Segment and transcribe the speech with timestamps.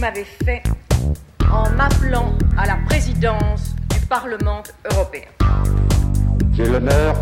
[0.00, 0.62] m'avez fait
[1.52, 5.28] en m'appelant à la présidence du Parlement européen.
[6.54, 7.14] J'ai l'honneur,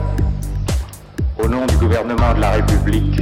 [1.43, 3.21] au nom du gouvernement de la République,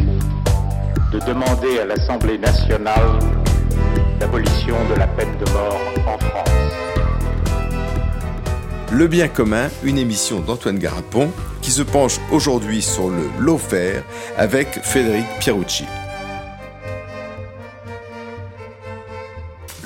[1.10, 3.18] de demander à l'Assemblée nationale
[4.20, 6.50] l'abolition de la peine de mort en France.
[8.92, 11.30] Le bien commun, une émission d'Antoine Garapon
[11.62, 14.02] qui se penche aujourd'hui sur le lawfare
[14.36, 15.86] avec Frédéric Pierucci.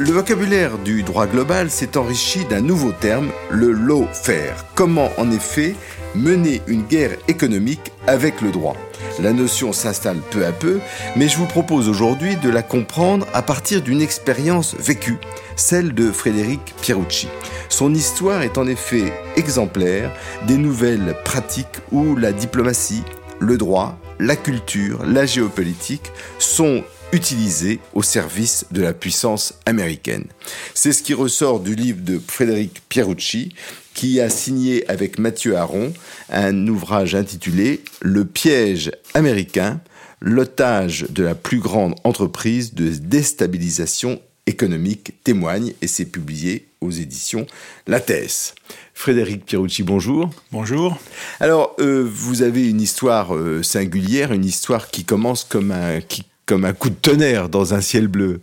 [0.00, 4.64] Le vocabulaire du droit global s'est enrichi d'un nouveau terme, le lawfare.
[4.74, 5.74] Comment en effet
[6.14, 8.76] mener une guerre économique avec le droit?
[9.20, 10.80] La notion s'installe peu à peu,
[11.16, 15.18] mais je vous propose aujourd'hui de la comprendre à partir d'une expérience vécue,
[15.54, 17.28] celle de Frédéric Pierucci.
[17.68, 20.10] Son histoire est en effet exemplaire
[20.46, 23.04] des nouvelles pratiques où la diplomatie,
[23.38, 30.26] le droit, la culture, la géopolitique sont utilisés au service de la puissance américaine.
[30.74, 33.54] C'est ce qui ressort du livre de Frédéric Pierucci,
[33.94, 35.92] qui a signé avec Mathieu Aron
[36.30, 39.80] un ouvrage intitulé Le piège américain,
[40.20, 47.46] l'otage de la plus grande entreprise de déstabilisation économique témoigne et c'est publié aux éditions
[47.86, 48.54] Lattès.
[48.94, 50.30] Frédéric Pierucci, bonjour.
[50.50, 50.98] Bonjour.
[51.40, 56.24] Alors, euh, vous avez une histoire euh, singulière, une histoire qui commence comme un, qui,
[56.50, 58.40] comme un coup de tonnerre dans un ciel bleu.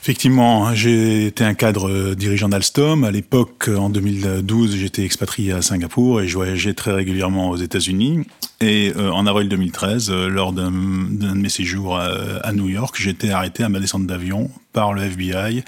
[0.00, 3.02] Effectivement, j'ai été un cadre euh, dirigeant d'Alstom.
[3.02, 8.28] À l'époque, en 2012, j'étais expatrié à Singapour et je voyageais très régulièrement aux États-Unis.
[8.60, 13.30] Et euh, en avril 2013, euh, lors d'un de mes séjours à, New York, j'étais
[13.30, 15.64] arrêté à ma descente d'avion par le FBI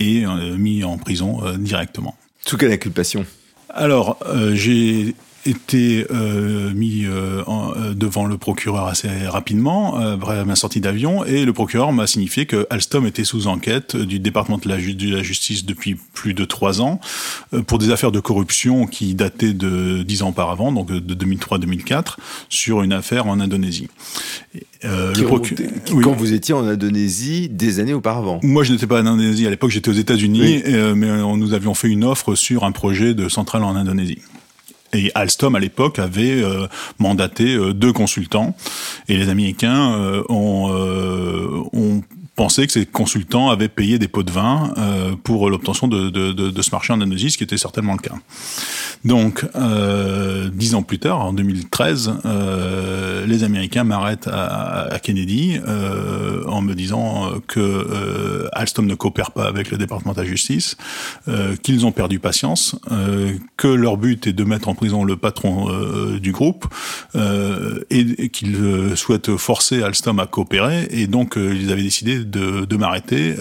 [0.00, 0.24] et
[0.56, 2.16] mis en prison directement.
[2.46, 3.26] Sous quelle inculpation?
[3.68, 4.18] Alors,
[4.54, 5.14] j'ai
[5.46, 11.44] été euh, mis euh, euh, devant le procureur assez rapidement après ma sortie d'avion et
[11.44, 15.22] le procureur m'a signifié que Alstom était sous enquête du département de la, de la
[15.22, 17.00] justice depuis plus de trois ans
[17.66, 22.16] pour des affaires de corruption qui dataient de dix ans auparavant, donc de 2003-2004,
[22.48, 23.88] sur une affaire en Indonésie.
[24.82, 29.46] le Quand vous étiez en Indonésie des années auparavant Moi, je n'étais pas en Indonésie
[29.46, 30.62] à l'époque, j'étais aux États-Unis,
[30.96, 34.18] mais nous avions fait une offre sur un projet de centrale en Indonésie.
[34.94, 36.66] Et Alstom, à l'époque, avait euh,
[36.98, 38.56] mandaté euh, deux consultants.
[39.08, 40.70] Et les Américains euh, ont,
[41.72, 42.02] ont
[42.36, 44.72] pensé que ces consultants avaient payé des pots de vin
[45.22, 47.98] pour l'obtention de, de, de, de, ce marché en Indonésie, ce qui était certainement le
[47.98, 48.14] cas.
[49.04, 55.60] Donc, euh, dix ans plus tard, en 2013, euh, les Américains m'arrêtent à, à, Kennedy
[55.66, 60.26] euh, en me disant que euh, Alstom ne coopère pas avec le département de la
[60.26, 60.76] justice,
[61.28, 65.16] euh, qu'ils ont perdu patience, euh, que leur but est de mettre en prison le
[65.16, 65.68] patron
[66.18, 66.66] du groupe
[67.14, 70.86] et, et qu'ils souhaitent forcer Alstom à coopérer.
[70.90, 73.34] Et donc, ils avaient décidé de, m'arrêter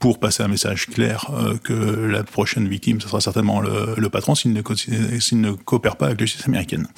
[0.00, 1.30] pour passer un message clair
[1.62, 6.26] que la prochaine victime, ce sera certainement le, patron s'il ne coopère pas avec la
[6.26, 6.88] justice américaine.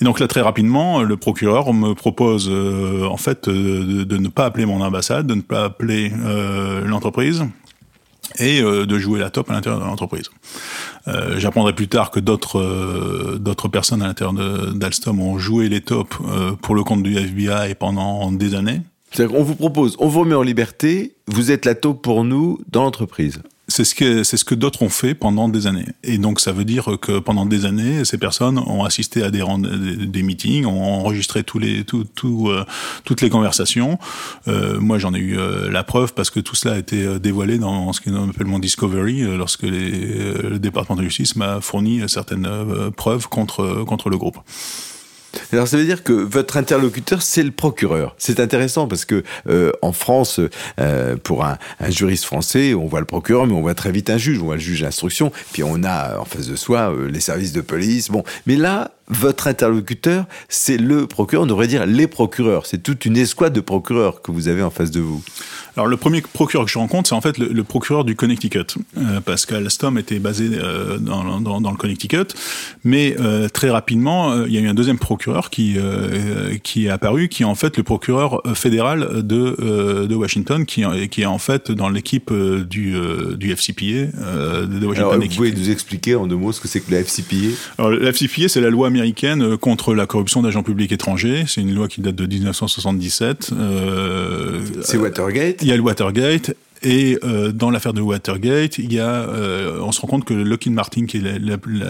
[0.00, 4.28] Et donc là, très rapidement, le procureur me propose euh, en fait euh, de, ne
[4.28, 7.44] pas appeler mon ambassade, de ne pas appeler euh, l'entreprise
[8.38, 10.28] et de jouer la top à l'intérieur de l'entreprise.
[11.36, 14.34] J'apprendrai plus tard que d'autres d'autres personnes à l'intérieur
[14.74, 16.18] d'Alstom ont joué les tops
[16.60, 18.80] pour le compte du FBI pendant des années.
[19.12, 22.82] C'est-à-dire vous propose, on vous remet en liberté, vous êtes la taupe pour nous dans
[22.82, 23.40] l'entreprise.
[23.68, 25.86] C'est ce que ce que d'autres ont fait pendant des années.
[26.04, 29.42] Et donc ça veut dire que pendant des années, ces personnes ont assisté à des
[30.06, 32.64] des meetings, ont enregistré les euh,
[33.04, 33.98] toutes les conversations.
[34.46, 37.58] Euh, moi, j'en ai eu euh, la preuve parce que tout cela a été dévoilé
[37.58, 42.48] dans ce qu'on appelle mon discovery lorsque le département de justice m'a fourni certaines
[42.96, 44.38] preuves contre contre le groupe.
[45.52, 48.14] Alors ça veut dire que votre interlocuteur c'est le procureur.
[48.18, 50.40] C'est intéressant parce que euh, en France,
[50.80, 54.10] euh, pour un, un, juriste français, on voit le procureur, mais on voit très vite
[54.10, 54.40] un juge.
[54.40, 57.52] On voit le juge d'instruction, puis on a en face de soi euh, les services
[57.52, 58.10] de police.
[58.10, 61.44] Bon, mais là, votre interlocuteur, c'est le procureur.
[61.44, 62.66] On devrait dire les procureurs.
[62.66, 65.22] C'est toute une escouade de procureurs que vous avez en face de vous.
[65.76, 69.20] Alors le premier procureur que je rencontre, c'est en fait le, procureur du Connecticut, euh,
[69.20, 72.34] parce qu'Alstom était basé euh, dans, dans, dans, le Connecticut,
[72.82, 75.76] mais euh, très rapidement, euh, il y a eu un deuxième procureur qui
[76.62, 81.22] qui est apparu, qui est en fait le procureur fédéral de de Washington, qui qui
[81.22, 82.94] est en fait dans l'équipe du
[83.36, 85.12] du FCPA de Washington.
[85.12, 87.90] Alors, vous pouvez nous expliquer en deux mots ce que c'est que la FCPA Alors
[87.90, 91.44] la FCPA, c'est la loi américaine contre la corruption d'agents publics étrangers.
[91.46, 93.50] C'est une loi qui date de 1977.
[94.82, 99.00] c'est Watergate il y a le Watergate Et euh, dans l'affaire de Watergate, il y
[99.00, 101.38] a, euh, on se rend compte que Lockheed Martin, qui est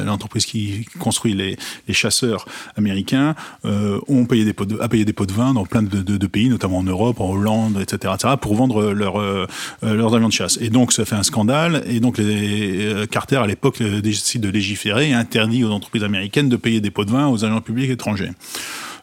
[0.05, 1.57] l'entreprise qui construit les,
[1.93, 2.47] chasseurs
[2.77, 3.35] américains,
[3.65, 6.27] euh, ont payé des pots de, a payé des pots de vin dans plein de,
[6.27, 9.47] pays, notamment en Europe, en Hollande, etc., etc., pour vendre leur, euh,
[9.83, 10.59] leurs avions de chasse.
[10.61, 11.83] Et donc ça fait un scandale.
[11.87, 16.57] Et donc euh, Carter à l'époque décide de légiférer et interdit aux entreprises américaines de
[16.57, 18.31] payer des pots de vin aux agents publics étrangers.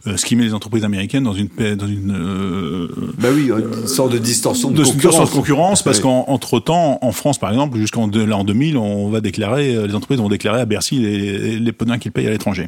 [0.05, 1.47] Euh, ce qui met les entreprises américaines dans une
[1.77, 2.89] dans une euh,
[3.19, 5.81] bah oui une sorte de distorsion de, de concurrence, de concurrence.
[5.81, 9.95] parce qu'entre temps en France par exemple jusqu'en l'an 2000 on va déclarer euh, les
[9.95, 12.67] entreprises vont déclarer à Bercy les, les pots qu'ils payent à l'étranger.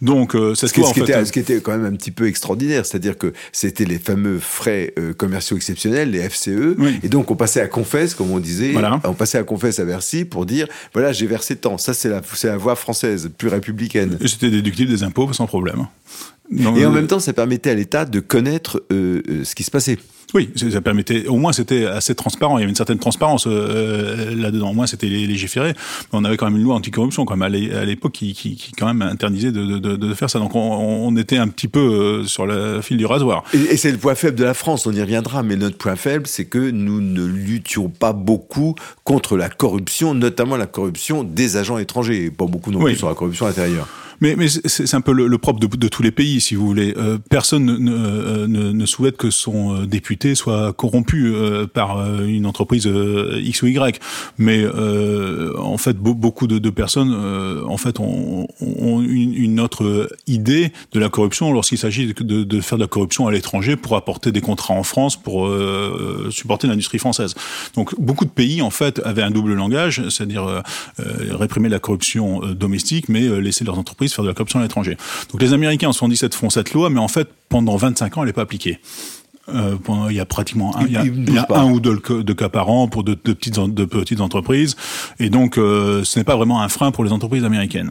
[0.00, 2.86] Donc ce, qui, ce, qui était, ce qui était quand même un petit peu extraordinaire
[2.86, 7.66] c'est-à-dire que c'était les fameux frais commerciaux exceptionnels les FCE et donc on passait à
[7.68, 8.72] confesse comme on disait.
[8.72, 8.98] Voilà.
[9.04, 11.76] on passait à confesse à Bercy pour dire voilà j'ai versé tant.
[11.76, 14.16] Ça c'est la c'est la voie française plus républicaine.
[14.22, 15.86] Et c'était déductible des impôts sans problème
[16.58, 19.70] et en même temps, ça permettait à l'État de connaître euh, euh, ce qui se
[19.70, 19.98] passait.
[20.34, 21.26] Oui, ça permettait.
[21.26, 22.56] Au moins, c'était assez transparent.
[22.56, 24.70] Il y avait une certaine transparence euh, là-dedans.
[24.70, 25.74] Au moins, c'était légiféré.
[25.74, 28.72] Mais on avait quand même une loi anticorruption, quand même à l'époque, qui, qui, qui,
[28.72, 30.38] quand même interdisait de, de, de faire ça.
[30.38, 33.44] Donc, on, on, était un petit peu sur le fil du rasoir.
[33.52, 34.86] Et, et c'est le point faible de la France.
[34.86, 35.42] On y reviendra.
[35.42, 40.56] Mais notre point faible, c'est que nous ne luttions pas beaucoup contre la corruption, notamment
[40.56, 43.86] la corruption des agents étrangers, et pas beaucoup non plus sur la corruption intérieure.
[44.22, 46.64] Mais, mais c'est un peu le, le propre de, de, tous les pays, si vous
[46.64, 46.94] voulez.
[46.96, 52.24] Euh, personne ne, ne, ne, souhaite que son euh, député soit corrompu euh, par euh,
[52.26, 54.00] une entreprise X ou Y.
[54.38, 54.64] Mais
[55.58, 57.12] en fait, beaucoup de, de personnes,
[57.66, 62.60] en fait, ont, ont une, une, autre idée de la corruption lorsqu'il s'agit de, de,
[62.60, 65.50] faire de la corruption à l'étranger pour apporter des contrats en France pour
[66.30, 67.34] supporter l'industrie française.
[67.74, 70.62] Donc, beaucoup de pays, en fait, avaient un double langage, c'est-à-dire
[70.98, 74.96] réprimer la corruption domestique, mais laisser leurs entreprises faire de la corruption à l'étranger.
[75.30, 78.28] Donc les Américains en 77 font cette loi, mais en fait, pendant 25 ans, elle
[78.28, 78.80] n'est pas appliquée.
[79.48, 79.76] Euh,
[80.08, 82.32] il y a pratiquement un, il y a, il y a un ou deux de
[82.32, 84.76] cas par an pour de, de, petites, de petites entreprises,
[85.18, 87.90] et donc euh, ce n'est pas vraiment un frein pour les entreprises américaines.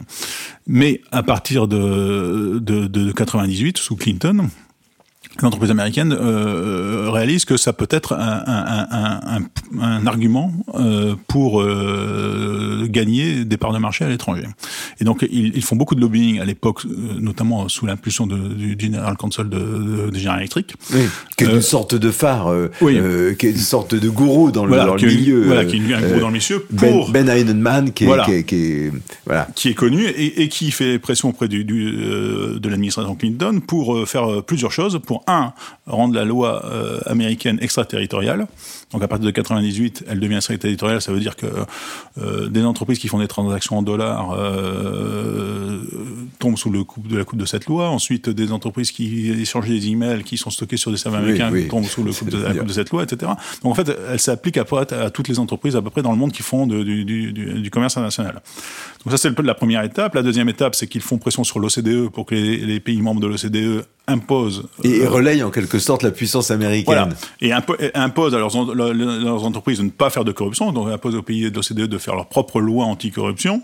[0.66, 4.48] Mais à partir de, de, de 98, sous Clinton,
[5.40, 11.62] l'entreprise américaine euh, réalise que ça peut être un, un, un, un argument euh, pour
[11.62, 14.46] euh, gagner des parts de marché à l'étranger.
[15.00, 18.76] Et donc ils, ils, font beaucoup de lobbying à l'époque, euh, notamment sous l'impulsion du
[18.78, 20.74] General Counsel de, de, de General Electric.
[20.92, 21.00] Oui,
[21.36, 22.98] qui est une euh, sorte de phare, euh, oui.
[23.38, 25.42] qui est une sorte de gourou dans le, voilà, dans le milieu.
[25.44, 28.24] Voilà, qui est un gourou dans le milieu ben, pour Ben, ben qui est, voilà,
[28.24, 28.92] qui est, qui est,
[29.24, 29.48] voilà.
[29.54, 34.06] qui est connu et, et, qui fait pression auprès du, du de l'administration Clinton pour
[34.06, 35.52] faire plusieurs choses, pour un,
[35.86, 38.46] rendre la loi euh, américaine extraterritoriale.
[38.92, 41.46] Donc à partir de 98, elle devient extraterritoriale, ça veut dire que
[42.18, 45.80] euh, des entreprises qui font des transactions en dollars euh,
[46.38, 47.88] tombent sous le coup de la coupe de cette loi.
[47.88, 51.50] Ensuite, des entreprises qui échangent des emails qui sont stockés sur des serveurs oui, américains
[51.52, 51.68] oui.
[51.68, 53.32] tombent sous le coup de la coupe de cette loi, etc.
[53.62, 56.18] Donc en fait, elle s'applique à, à, toutes les entreprises à peu près dans le
[56.18, 58.42] monde qui font de, du, du, du, commerce international.
[59.04, 60.14] Donc ça, c'est la première étape.
[60.14, 63.20] La deuxième étape, c'est qu'ils font pression sur l'OCDE pour que les, les pays membres
[63.20, 64.64] de l'OCDE imposent...
[64.84, 66.84] Et euh, relayent en quelque sorte la puissance américaine.
[66.84, 67.08] Voilà.
[67.40, 71.16] Et impo imposent à leurs, leurs entreprises de ne pas faire de corruption, donc imposent
[71.16, 73.62] aux pays de l'OCDE de faire leur propre loi anticorruption.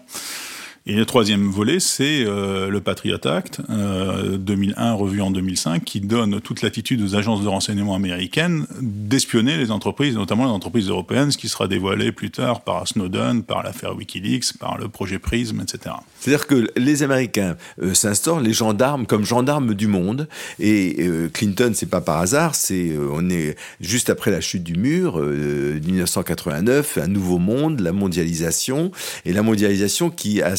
[0.87, 6.01] Et le troisième volet, c'est euh, le Patriot Act, euh, 2001 revu en 2005, qui
[6.01, 11.31] donne toute l'attitude aux agences de renseignement américaines d'espionner les entreprises, notamment les entreprises européennes,
[11.31, 15.61] ce qui sera dévoilé plus tard par Snowden, par l'affaire Wikileaks, par le projet Prism,
[15.61, 15.97] etc.
[16.21, 21.73] C'est-à-dire que les Américains euh, s'instaurent les gendarmes comme gendarmes du monde, et euh, Clinton,
[21.75, 26.99] c'est pas par hasard, c'est euh, on est juste après la chute du mur, 1989,
[26.99, 28.91] un nouveau monde, la mondialisation,
[29.25, 30.57] et la mondialisation qui a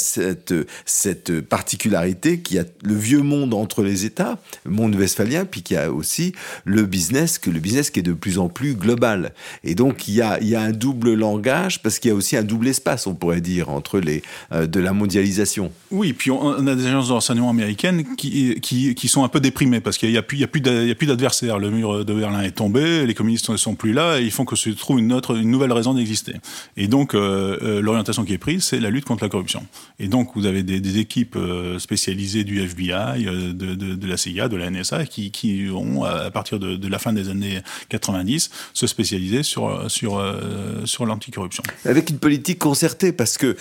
[0.85, 5.61] cette, particularité qu'il y a le vieux monde entre les États, le monde westphalien, puis
[5.61, 6.33] qu'il y a aussi
[6.65, 9.33] le business, que le business qui est de plus en plus global.
[9.63, 12.43] Et donc, il y a, il un double langage, parce qu'il y a aussi un
[12.43, 14.21] double espace, on pourrait dire, entre les,
[14.51, 15.71] euh, de la mondialisation.
[15.91, 19.97] Oui, puis on, a des agences de renseignement américaines qui, sont un peu déprimées, parce
[19.97, 21.59] qu'il n'y a plus, il d'adversaires.
[21.59, 24.45] Le mur de Berlin est tombé, les communistes ne sont plus là, et ils font
[24.45, 26.33] que se trouve une, une nouvelle raison d'exister.
[26.77, 29.65] Et donc, euh, euh, l'orientation qui est prise, c'est la lutte contre la corruption.
[29.99, 34.55] Et donc, vous avez des, équipes euh, spécialisées du FBI, euh, de, la CIA, de
[34.55, 39.43] la NSA, qui, qui ont, à partir de, la fin des années 90, se spécialiser
[39.43, 41.63] sur, sur, euh, sur l'anticorruption.
[41.85, 43.57] Avec une politique concertée, parce que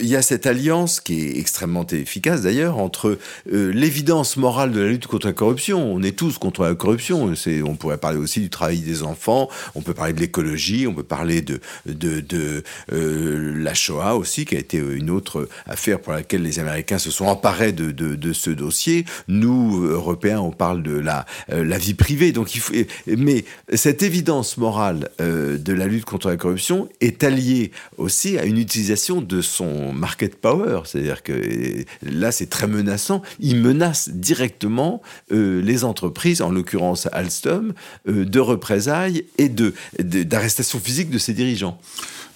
[0.00, 4.88] il y a cette alliance qui est extrêmement efficace d'ailleurs entre l'évidence morale de la
[4.88, 5.92] lutte contre la corruption.
[5.92, 7.32] On est tous contre la corruption.
[7.64, 9.48] On pourrait parler aussi du travail des enfants.
[9.74, 10.86] On peut parler de l'écologie.
[10.86, 16.00] On peut parler de de, de la Shoah aussi, qui a été une autre affaire
[16.00, 19.04] pour laquelle les Américains se sont emparés de, de, de ce dossier.
[19.28, 22.32] Nous, Européens, on parle de la, la vie privée.
[22.32, 22.72] Donc il faut,
[23.06, 28.58] mais cette évidence morale de la lutte contre la corruption est alliée aussi à une
[28.58, 30.82] utilisation de son market power.
[30.84, 33.22] C'est-à-dire que là, c'est très menaçant.
[33.38, 37.72] Il menace directement les entreprises, en l'occurrence Alstom,
[38.06, 41.78] de représailles et de, d'arrestation physique de ses dirigeants.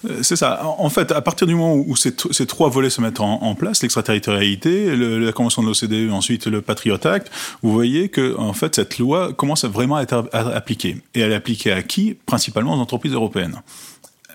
[0.09, 0.65] Euh, c'est ça.
[0.65, 2.13] En fait, à partir du moment où ces,
[2.45, 7.31] trois volets se mettent en, place, l'extraterritorialité, la convention de l'OCDE, ensuite le Patriot Act,
[7.61, 10.97] vous voyez que en fait cette loi commence vraiment à être appliquée.
[11.13, 12.15] Et elle est appliquée à qui?
[12.25, 13.61] Principalement aux entreprises européennes.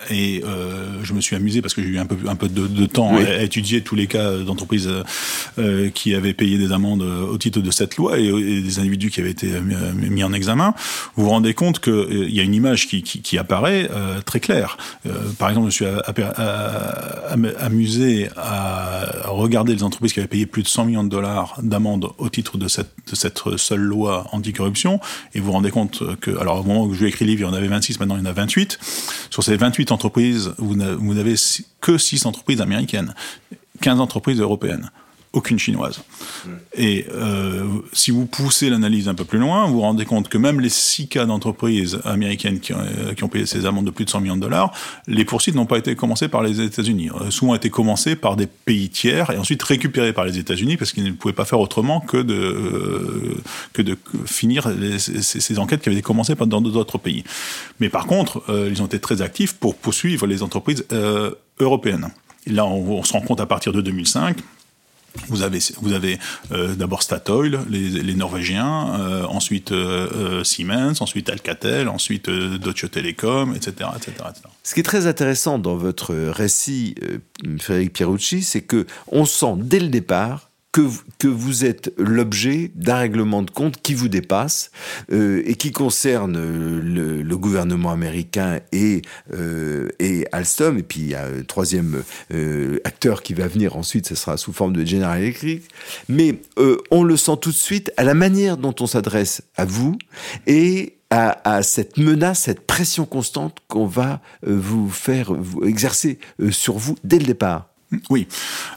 [0.08, 2.66] Et euh, je me suis amusé parce que j'ai eu un peu, un peu de,
[2.66, 4.88] de temps à, étudier tous les cas d'entreprises
[5.58, 8.30] euh, qui avaient payé des amendes au titre de cette loi et,
[8.62, 10.74] des individus qui avaient été mis en examen.
[11.16, 14.20] Vous vous rendez compte qu'il euh, y a une image qui, qui, qui apparaît euh,
[14.20, 14.78] très claire.
[15.06, 16.24] Euh, par exemple, je me suis
[17.58, 22.08] amusé à regarder les entreprises qui avaient payé plus de 100 millions de dollars d'amende
[22.18, 25.00] au titre de cette, de cette seule loi anticorruption.
[25.34, 27.44] Et vous vous rendez compte que, alors au moment où je écrit le livre, il
[27.44, 28.78] y en avait 26, maintenant il y en a 28.
[29.30, 31.34] Sur ces 28 entreprises, vous n'avez
[31.80, 33.14] que 6 entreprises américaines,
[33.80, 34.90] 15 entreprises européennes
[35.32, 36.02] aucune chinoise.
[36.74, 40.38] Et euh, si vous poussez l'analyse un peu plus loin, vous vous rendez compte que
[40.38, 43.92] même les six cas d'entreprises américaines qui ont, euh, qui ont, payé ces amendes de
[43.92, 44.72] plus de 100 millions de dollars,
[45.06, 47.10] les poursuites n'ont pas été commencées par les États-Unis.
[47.20, 50.92] Euh, souvent été commencées par des pays tiers et ensuite récupérées par les États-Unis parce
[50.92, 53.36] qu'ils ne pouvaient pas faire autrement que de, euh,
[53.72, 53.96] que de
[54.26, 57.22] finir les, ces, ces, enquêtes qui avaient été commencées dans d'autres pays.
[57.78, 60.84] Mais par contre, euh, ils ont été très actifs pour poursuivre les entreprises
[61.60, 62.08] européennes.
[62.46, 64.36] Et là, on, on se rend compte à partir de 2005
[65.28, 66.18] vous avez, vous avez
[66.52, 73.90] euh, d'abord Statoil, les, Norvégiens, euh, ensuite euh, Siemens, ensuite Alcatel, ensuite Deutsche Telekom, etc.,
[73.96, 76.94] etc., etc., Ce qui est très intéressant dans votre récit,
[77.58, 80.82] Frédéric Pierucci, c'est que on sent dès le départ que,
[81.18, 84.70] que vous êtes l'objet d'un règlement de compte qui vous dépasse
[85.12, 90.78] euh, et qui concerne euh, le, le gouvernement américain et, euh, et Alstom.
[90.78, 94.36] Et puis il y a un troisième euh, acteur qui va venir ensuite, ce sera
[94.36, 95.64] sous forme de General Electric.
[96.08, 99.64] Mais euh, on le sent tout de suite à la manière dont on s'adresse à
[99.64, 99.96] vous
[100.46, 105.32] et à, à, cette menace, cette pression constante qu'on va euh, vous faire
[105.64, 107.69] exercer sur vous dès le départ.
[108.08, 108.28] Oui.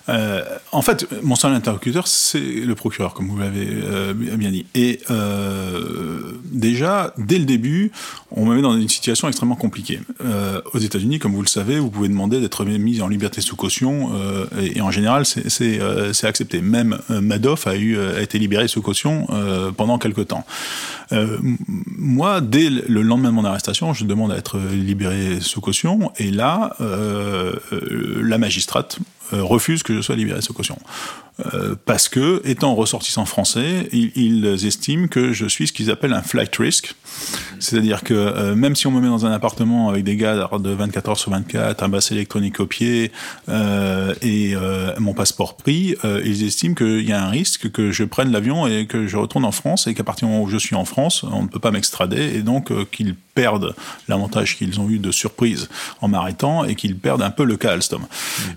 [0.09, 4.65] Euh, en fait, mon seul interlocuteur, c'est le procureur, comme vous l'avez euh, bien dit.
[4.73, 7.91] Et euh, déjà, dès le début,
[8.31, 9.99] on me met dans une situation extrêmement compliquée.
[10.73, 14.09] Aux États-Unis, comme vous le savez, vous pouvez demander d'être mis en liberté sous caution,
[14.59, 16.61] et, en général, c'est accepté.
[16.61, 19.27] Même Madoff a, a été libéré sous caution
[19.77, 20.45] pendant quelque temps.
[21.97, 26.31] moi, dès le lendemain de mon arrestation, je demande à être libéré sous caution, et
[26.31, 28.99] là, la magistrate
[29.31, 30.77] euh, refuse que je sois libéré sous caution.
[31.53, 36.21] Euh, parce que, étant ressortissant français, ils, estiment que je suis ce qu'ils appellent un
[36.21, 36.93] flight risk.
[37.59, 40.69] C'est-à-dire que euh, même si on me met dans un appartement avec des gars de
[40.69, 43.11] 24 heures sur 24, un basse électronique au pied
[44.21, 44.55] et
[44.99, 48.85] mon passeport pris, ils estiment qu'il y a un risque que je prenne l'avion et
[48.85, 51.23] que je retourne en France et qu'à partir du moment où je suis en France,
[51.23, 53.75] on ne peut pas m'extrader et donc qu'ils perdent
[54.07, 55.69] l'avantage qu'ils ont eu de surprise
[56.01, 58.05] en m'arrêtant et qu'ils perdent un peu le cas Alstom.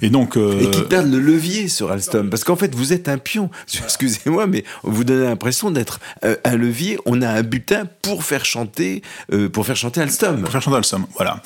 [0.02, 3.18] Et donc et qu'ils perdent le levier sur Alstom parce qu'en fait vous êtes un
[3.18, 3.50] pion.
[3.84, 6.98] Excusez-moi, mais vous donnez l'impression d'être un levier.
[7.06, 9.02] On a un butin pour faire chanter,
[9.32, 10.42] euh, pour faire chanter Alstom.
[10.42, 11.42] Pour faire chanter Alstom, voilà.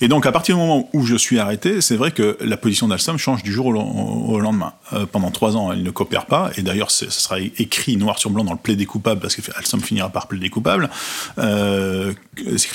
[0.00, 2.88] Et donc, à partir du moment où je suis arrêté, c'est vrai que la position
[2.88, 4.74] d'Alstom change du jour au, lendemain.
[4.92, 8.30] Euh, pendant trois ans, elle ne coopère pas, et d'ailleurs, ce sera écrit noir sur
[8.30, 10.90] blanc dans le plaidé coupable, parce que Alstom finira par plaider coupable.
[11.38, 12.12] Euh,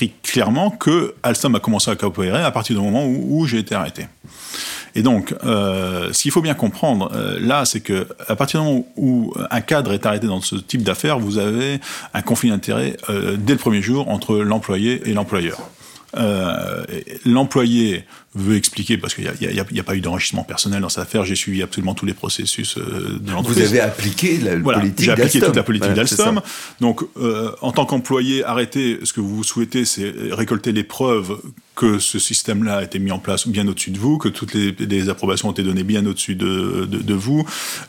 [0.07, 3.75] clairement que Alstom a commencé à coopérer à partir du moment où, où j'ai été
[3.75, 4.07] arrêté.
[4.95, 8.67] Et donc, euh, ce qu'il faut bien comprendre euh, là, c'est que à partir du
[8.67, 11.79] moment où un cadre est arrêté dans ce type d'affaires, vous avez
[12.13, 15.59] un conflit d'intérêts euh, dès le premier jour entre l'employé et l'employeur.
[16.17, 16.83] Euh,
[17.25, 18.03] l'employé
[18.35, 21.35] veut expliquer, parce qu'il n'y a, a, pas eu d'enrichissement personnel dans cette affaire, j'ai
[21.35, 23.63] suivi absolument tous les processus euh, de l'entreprise.
[23.63, 26.41] Vous avez appliqué la voilà, politique J'ai appliqué toute la politique voilà, d'Alstom.
[26.79, 31.39] Donc, euh, en tant qu'employé arrêté, ce que vous souhaitez, c'est récolter les preuves
[31.79, 34.73] que ce système-là a été mis en place bien au-dessus de vous, que toutes les,
[34.73, 37.45] les, approbations ont été données bien au-dessus de, de, de, vous.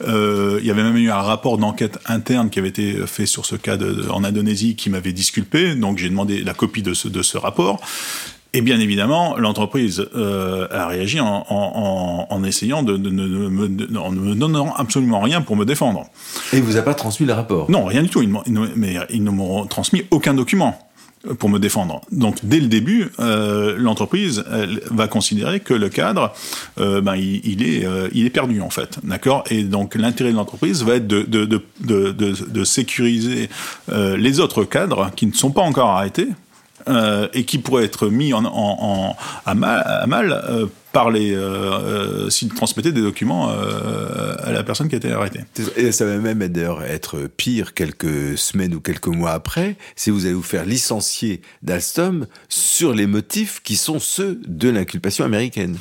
[0.06, 3.44] Euh, il y avait même eu un rapport d'enquête interne qui avait été fait sur
[3.46, 7.08] ce cas de, en Indonésie qui m'avait disculpé, donc j'ai demandé la copie de ce,
[7.08, 7.80] de ce rapport.
[8.52, 14.72] Et bien évidemment, l'entreprise euh, a réagi en, en, en essayant de, ne me donnant
[14.76, 16.04] absolument rien pour me défendre.
[16.52, 17.68] Et il vous a pas transmis le rapport?
[17.68, 18.22] Non, rien du tout.
[18.22, 18.30] Ils
[18.76, 20.78] mais ils ne m'ont transmis aucun document
[21.38, 22.00] pour me défendre.
[22.10, 24.44] Donc dès le début, euh, l'entreprise
[24.90, 26.32] va considérer que le cadre,
[26.78, 29.44] euh, ben, il, est, euh, il est perdu en fait, d'accord?
[29.50, 33.48] Et donc l'intérêt de l'entreprise va être de, sécuriser
[33.90, 36.28] les autres cadres qui ne sont pas encore arrêtés.
[36.88, 42.82] Euh, et qui pourraient être mis en, à mal, à mal euh, par euh, euh,
[42.82, 45.40] des documents à la personne qui a été arrêtée.
[45.76, 50.24] Et ça va même d'ailleurs être pire quelques semaines ou quelques mois après, si vous
[50.24, 55.76] allez vous faire licencier d'Alstom sur les motifs qui sont ceux de l'inculpation américaine.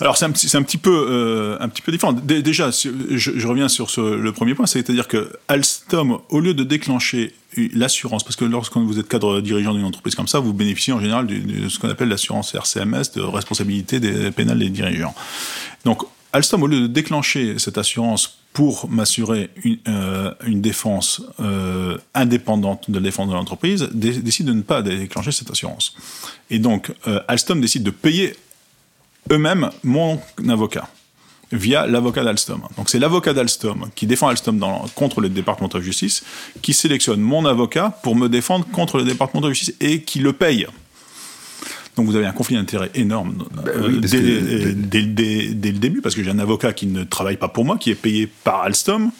[0.00, 2.12] Alors c'est un, petit, peu euh, un petit peu différent.
[2.12, 7.34] déjà, je, reviens sur le premier point, c'est-à-dire que Alstom, au lieu de déclencher
[7.74, 11.00] l'assurance, parce que lorsque vous êtes cadre dirigeant d'une entreprise comme ça, vous bénéficiez en
[11.00, 15.14] général de, ce qu'on appelle l'assurance RCMS, de responsabilité pénale des dirigeants.
[15.84, 16.02] Donc
[16.32, 22.96] Alstom, au lieu de déclencher cette assurance pour m'assurer une, euh, défense euh, indépendante de
[22.96, 25.94] la défense de l'entreprise, décide de ne pas déclencher cette assurance.
[26.48, 26.90] Et donc,
[27.28, 28.34] Alstom décide de payer
[29.30, 30.88] eux-mêmes mon avocat
[31.52, 32.62] via l'avocat d'Alstom.
[32.76, 36.22] Donc c'est l'avocat d'Alstom qui défend Alstom dans, contre le département de justice,
[36.62, 40.32] qui sélectionne mon avocat pour me défendre contre le département de justice et qui le
[40.32, 40.66] paye.
[41.96, 46.30] Donc vous avez un conflit d'intérêt énorme euh, dès, dès, le début, parce que j'ai
[46.30, 49.10] un avocat qui ne travaille pas pour moi, qui est payé par Alstom,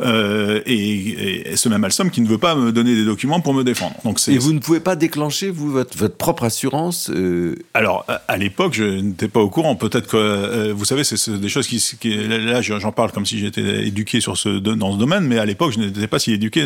[0.00, 3.64] euh, et, ce même Alstom qui ne veut pas me donner des documents pour me
[3.64, 3.94] défendre.
[4.04, 7.56] Donc et vous ne pouvez pas déclencher vous votre, votre propre assurance euh...
[7.74, 9.76] Alors à, l'époque, je n'étais pas au courant.
[9.76, 13.38] Peut-être que euh, vous savez, c'est des choses qui, qui là j'en parle comme si
[13.38, 16.62] j'étais éduqué sur ce dans ce domaine, mais à l'époque je n'étais pas si éduqué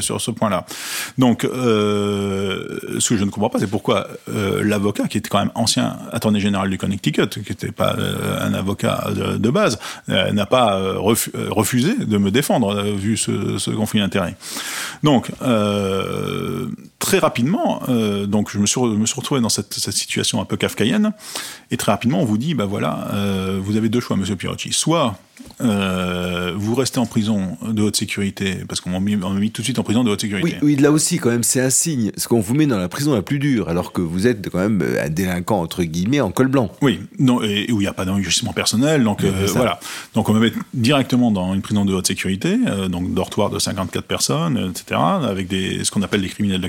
[0.00, 0.66] sur ce point-là.
[1.18, 5.96] Donc ce que je ne comprends pas, c'est pourquoi l'avocat qui était quand même ancien
[6.12, 7.96] attorney général du Connecticut, qui n'était pas
[8.40, 14.00] un avocat de, de base, n'a pas refusé de me défendre euh, vu ce, conflit
[14.00, 14.36] d'intérêts.
[15.02, 16.66] Donc, euh,
[16.98, 20.56] très rapidement, euh, donc je me suis, me suis retrouvé dans cette, situation un peu
[20.56, 21.12] kafkaïenne,
[21.70, 23.08] et très rapidement, on vous dit, bah voilà,
[23.60, 24.72] vous avez deux choix, monsieur Pirocci.
[24.72, 25.18] Soit
[25.60, 29.64] euh, vous restez en prison de haute sécurité, parce qu'on m'a mis, mis, tout de
[29.64, 30.58] suite en prison de haute sécurité.
[30.62, 32.10] Oui, oui là aussi, quand même, c'est un signe.
[32.10, 34.58] Parce qu'on vous met dans la prison la plus dure, alors que vous êtes quand
[34.58, 36.70] même un délinquant, entre guillemets, en col blanc.
[36.82, 39.04] Oui, non, et, où il n'y a pas d'enrichissement personnel.
[39.04, 39.80] Donc euh, voilà.
[40.14, 43.58] Donc on me met directement dans une prison de haute sécurité, euh, donc dortoir de
[43.58, 46.68] 54 personnes, etc., avec des, ce qu'on appelle des criminels de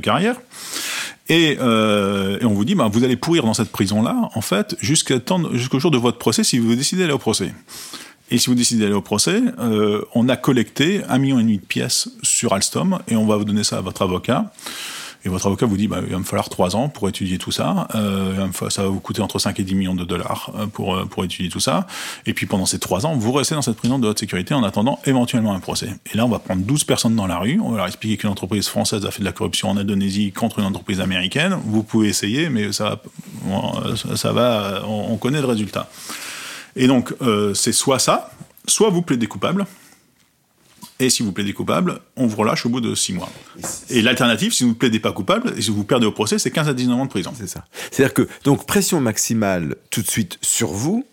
[1.29, 5.79] euh, et, on vous dit, bah, vous allez pourrir dans cette prison-là, en fait, jusqu'au
[5.79, 7.53] jour de votre procès, si vous décidez d'aller au procès.
[8.29, 11.57] Et si vous décidez d'aller au procès, euh, on a collecté un million et demi
[11.57, 14.51] de pièces sur Alstom et on va vous donner ça à votre avocat.
[15.27, 17.51] Et votre avocat vous dit, bah, il va me falloir trois ans pour étudier tout
[17.51, 17.89] ça.
[17.95, 21.03] Euh, ça va vous coûter entre 5 et 10 millions de dollars euh, pour, euh,
[21.03, 21.85] pour étudier tout ça.
[22.25, 24.63] Et puis pendant ces trois ans, vous restez dans cette prison de haute sécurité en
[24.63, 25.89] attendant éventuellement un procès.
[26.13, 27.59] Et là, on va prendre 12 personnes dans la rue.
[27.61, 30.59] On va leur expliquer qu'une entreprise française a fait de la corruption en Indonésie contre
[30.59, 31.57] une entreprise américaine.
[31.65, 33.01] Vous pouvez essayer, mais ça,
[34.15, 35.89] ça va, on connaît le résultat.
[36.77, 37.13] Et donc,
[37.53, 38.31] c'est soit ça,
[38.65, 39.65] soit vous plaidez coupable.
[40.99, 43.29] Et si vous plaidez coupable, on vous relâche au bout de 6 mois.
[43.89, 46.51] Et l'alternative, si vous ne plaidez pas coupable, et si vous perdez au procès, c'est
[46.51, 47.33] 15 à 19 ans de prison.
[47.37, 47.65] C'est ça.
[47.91, 51.05] C'est-à-dire que, donc, pression maximale tout de suite sur vous,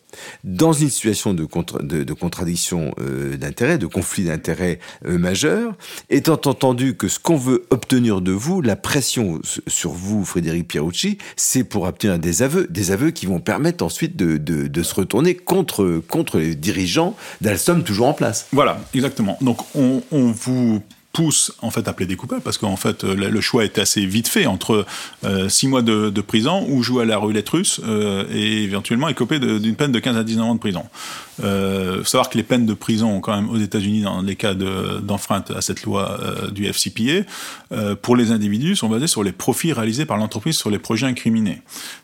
[0.45, 1.47] dans une situation de,
[1.83, 5.75] de, contradiction euh, d'intérêt, de conflit d'intérêt euh, majeur,
[6.11, 11.19] étant entendu que ce qu'on veut obtenir de vous, la pression sur vous, Frédéric Pierucci,
[11.37, 15.35] c'est pour obtenir des aveux, des aveux qui vont permettre ensuite de, de se retourner
[15.35, 18.47] contre, contre les dirigeants d'Alstom toujours en place.
[18.53, 19.39] Voilà, exactement.
[19.41, 20.83] Donc on, on vous
[21.15, 24.29] pousse en fait à plaider coupable parce qu'en fait euh, le choix était assez vite
[24.29, 24.85] fait entre
[25.25, 29.09] euh, six mois de, de, prison ou jouer à la roulette russe euh, et éventuellement
[29.09, 30.85] écoper d'une peine de 15 à 19 ans de prison.
[31.43, 34.55] Euh, faut savoir que les peines de prison quand même aux États-Unis dans les cas
[34.55, 36.19] d'enfreinte à cette loi
[36.53, 37.25] du FCPA
[38.03, 41.63] pour les individus sont basés sur les profits réalisés par l'entreprise sur les projets incriminés.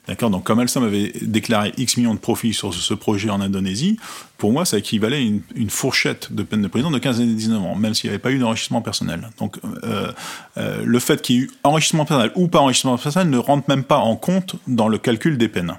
[0.08, 0.30] D'accord?
[0.30, 3.96] Donc comme Alstom avait déclaré X millions de profits sur ce, projet en Indonésie,
[4.38, 7.62] pour moi ça équivalait à une, fourchette de peine de prison de 15 à 19
[7.62, 9.30] ans, même s'il n'y avait pas eu d'enrichissement personnel.
[9.38, 10.10] Donc euh,
[10.58, 13.68] euh, le fait qu'il y ait eu enrichissement personnel ou pas enrichissement personnel ne rentre
[13.68, 15.76] même pas en compte dans le calcul des peines.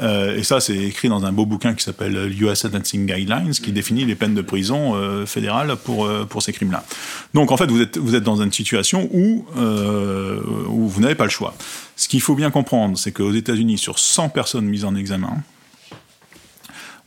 [0.00, 3.72] Euh, et ça, c'est écrit dans un beau bouquin qui s'appelle US Sentencing Guidelines, qui
[3.72, 4.94] définit les peines de prison
[5.26, 6.84] fédérales pour, pour ces crimes-là.
[7.32, 11.24] Donc, en fait, vous êtes, vous êtes dans une situation où, où vous n'avez pas
[11.24, 11.54] le choix.
[11.96, 15.42] Ce qu'il faut bien comprendre, c'est qu'aux États-Unis, sur 100 personnes mises en examen,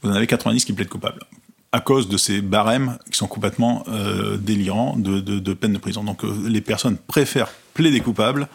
[0.01, 1.21] vous en avez 90 qui plaident coupables
[1.71, 5.77] à cause de ces barèmes qui sont complètement euh, délirants de, de, de, peine de
[5.77, 6.03] prison.
[6.03, 8.47] Donc euh, les personnes préfèrent plaider coupables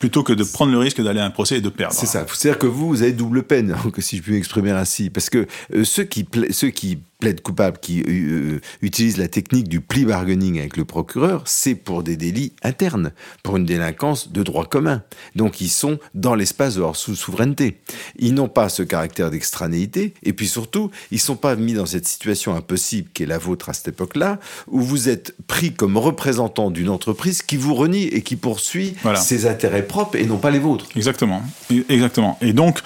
[0.00, 1.94] plutôt que de prendre le risque d'aller à un procès et de perdre.
[1.94, 2.26] C'est ça.
[2.26, 5.84] C'est-à-dire que vous, vous avez double peine, si je puis m'exprimer ainsi, parce que euh,
[5.84, 10.76] ceux qui ceux qui plaide coupable, qui euh, utilise la technique du plea bargaining avec
[10.76, 15.02] le procureur, c'est pour des délits internes, pour une délinquance de droit commun.
[15.36, 17.78] Donc ils sont dans l'espace de leur sous-souveraineté.
[18.18, 21.86] Ils n'ont pas ce caractère d'extranéité, et puis surtout, ils ne sont pas mis dans
[21.86, 25.96] cette situation impossible qui est la vôtre à cette époque-là, où vous êtes pris comme
[25.96, 30.50] représentant d'une entreprise qui vous renie et qui poursuit ses intérêts propres et non pas
[30.50, 30.86] les vôtres.
[30.96, 31.42] Exactement,
[31.88, 32.38] exactement.
[32.40, 32.80] Et donc,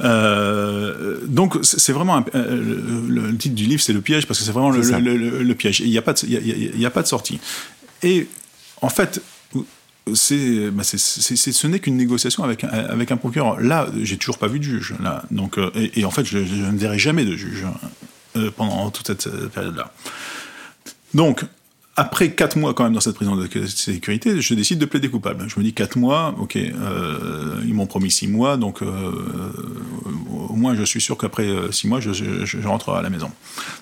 [0.00, 4.52] euh, donc c'est vraiment euh, le titre du livre c'est le piège, parce que c'est
[4.52, 5.80] vraiment le, piège.
[5.80, 7.38] Il n'y a, pas de, il y a, pas de sortie.
[8.02, 8.26] Et
[8.82, 9.22] en fait,
[10.14, 13.60] c'est, bah, ce n'est qu'une négociation avec un, avec un procureur.
[13.60, 14.94] Là, j'ai toujours pas vu de juge.
[15.00, 17.64] Là, donc, euh, et, en fait, je, ne verrai jamais de juge
[18.36, 19.92] euh, pendant toute cette période-là.
[21.14, 21.44] Donc,
[21.96, 25.46] après quatre mois quand même dans cette prison de sécurité, je décide de plaider coupable.
[25.48, 29.12] Je me dis quatre mois, ok, euh, ils m'ont promis six mois, donc euh,
[30.50, 33.30] au moins je suis sûr qu'après euh, six mois, je, rentre à la maison.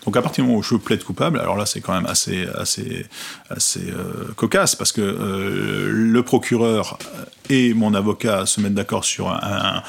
[0.05, 2.46] Donc à partir du moment où je plaide coupable, alors là c'est quand même assez
[2.57, 3.05] assez
[3.50, 3.92] assez
[4.37, 6.98] cocasse parce que le procureur
[7.50, 9.83] et mon avocat se mettent d'accord sur un,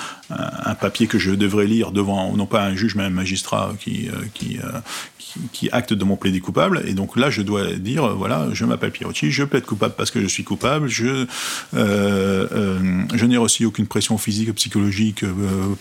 [0.82, 4.10] papier que je devrais lire devant non pas un juge mais un magistrat qui,
[5.52, 6.84] qui, acte de mon plaidé coupable.
[6.86, 10.21] Et donc là, je dois dire, voilà, je m'appelle Pierotti, je plaide coupable parce que
[10.21, 11.28] je suis coupable, je, euh,
[11.74, 15.32] euh, je n'ai reçu aucune pression physique ou psychologique euh,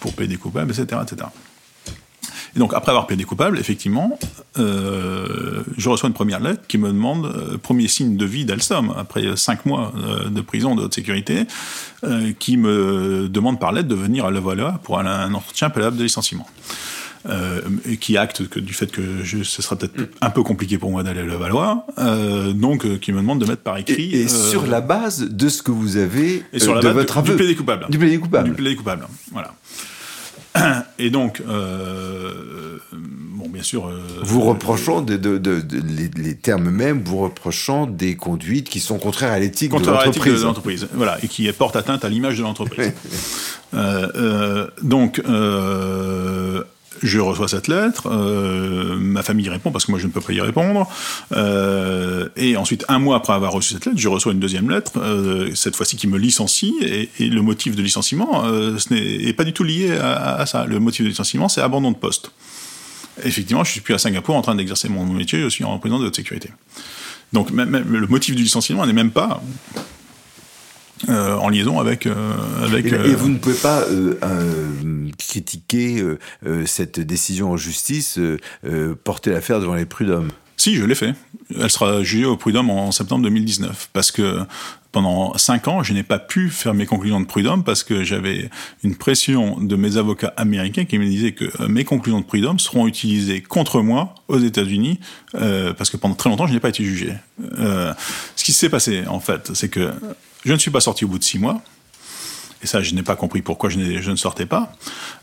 [0.00, 1.28] pour plaider coupable, etc., etc.
[2.56, 4.16] Et donc, après avoir plaidé coupable, effectivement,
[4.56, 9.66] je reçois une première lettre qui me demande, premier signe de vie d'Alstom, après cinq
[9.66, 9.92] mois
[10.30, 11.46] de prison de haute sécurité,
[12.38, 16.04] qui me demande par lettre de venir à la voilà pour un, entretien préalable de
[16.04, 16.46] licenciement.
[17.26, 20.76] Euh, et qui acte que, du fait que je, ce sera peut-être un peu compliqué
[20.76, 24.14] pour moi d'aller à Valois, euh, donc euh, qui me demande de mettre par écrit.
[24.14, 27.18] Et, sur la base de ce que vous avez et sur la de base votre
[27.18, 27.30] aveu.
[27.30, 27.87] Du plaidé coupable.
[27.88, 28.50] Du plaidé coupable.
[28.50, 29.54] Du plaidé coupable, voilà.
[30.98, 33.87] Et donc, euh, bon, bien sûr.
[33.88, 35.62] Euh, vous reprochant de, de, de,
[36.16, 40.88] les, termes mêmes, vous reprochant des conduites qui sont contraires à l'éthique de l'entreprise.
[40.94, 42.92] Voilà, et qui portent atteinte à l'image de l'entreprise.
[43.74, 45.20] euh, donc,
[47.02, 50.33] je reçois cette lettre, euh, ma famille répond parce que moi je ne peux pas
[50.33, 50.88] y répondre,
[51.33, 54.92] euh, et ensuite un mois après avoir reçu cette lettre, je reçois une deuxième lettre,
[54.98, 59.52] euh, cette fois-ci qui me licencie, et, le motif de licenciement, ce n'est pas du
[59.52, 60.66] tout lié à, ça.
[60.66, 62.30] Le motif de licenciement, c'est abandon de poste.
[63.24, 65.98] Effectivement, je suis plus à Singapour en train d'exercer mon métier, je suis en prison
[65.98, 66.50] de haute sécurité.
[67.33, 69.42] Donc même, le motif du licenciement n'est même pas
[71.08, 72.14] euh, en liaison avec euh,
[72.62, 72.86] avec.
[72.86, 73.84] Et, euh, vous ne pouvez pas
[75.18, 76.02] critiquer
[76.66, 78.18] cette décision en justice,
[79.04, 80.30] porter l'affaire devant les prud'hommes?
[80.56, 81.14] Si, je l'ai fait.
[81.58, 84.40] Elle sera jugée au prud'homme en septembre 2019 parce que
[84.92, 88.48] pendant cinq ans, je n'ai pas pu faire mes conclusions de prud'homme parce que j'avais
[88.84, 92.86] une pression de mes avocats américains qui me disaient que mes conclusions de prud'homme seront
[92.86, 95.00] utilisées contre moi aux États-Unis
[95.32, 97.12] parce que pendant très longtemps, je n'ai pas été jugé.
[98.44, 99.90] Ce qui s'est passé, en fait, c'est que
[100.44, 101.62] je ne suis pas sorti au bout de six mois.
[102.62, 104.70] Et ça, je n'ai pas compris pourquoi je, ne sortais pas.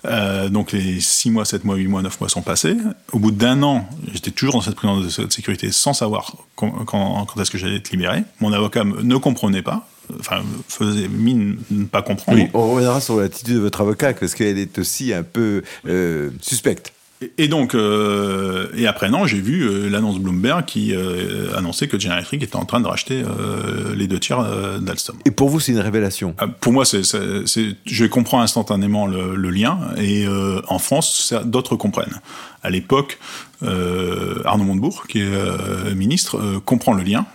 [0.05, 2.75] Euh, donc les six mois, sept mois, huit mois, neuf mois sont passés.
[3.11, 7.27] Au bout d'un an, j'étais toujours dans cette prison de sécurité sans savoir quand, quand,
[7.39, 8.23] est-ce que j'allais être libéré.
[8.39, 9.87] Mon avocat ne comprenait pas
[10.19, 12.39] enfin, faisait mine de ne pas comprendre.
[12.39, 16.31] Oui, on reviendra sur l'attitude de votre avocat, parce qu'elle est aussi un peu euh,
[16.41, 16.91] suspecte.
[17.37, 21.87] Et donc, euh, et après un an, j'ai vu euh, l'annonce Bloomberg qui euh, annonçait
[21.87, 23.23] que General Electric était en train de racheter
[23.95, 24.43] les deux tiers
[24.79, 25.17] d'Alstom.
[25.25, 26.35] Et pour vous, c'est une révélation?
[26.59, 30.25] Pour moi, c'est, je comprends instantanément le, le lien, et
[30.67, 32.19] en France, d'autres comprennent.
[32.63, 33.19] À l'époque,
[33.61, 37.25] Arnaud Montebourg, qui est ministre, comprend le lien,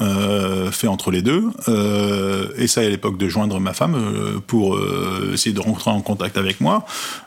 [0.00, 1.44] euh, fait entre les deux.
[1.68, 6.00] Euh, essaye à l'époque de joindre ma femme euh, pour euh, essayer de rentrer en
[6.00, 6.84] contact avec moi.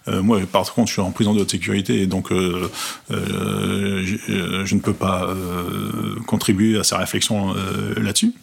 [0.07, 2.67] moi, par contre, je suis en prison de haute sécurité et donc je,
[3.09, 5.33] je, ne peux pas
[6.27, 7.53] contribuer à sa réflexion
[7.97, 8.33] là-dessus.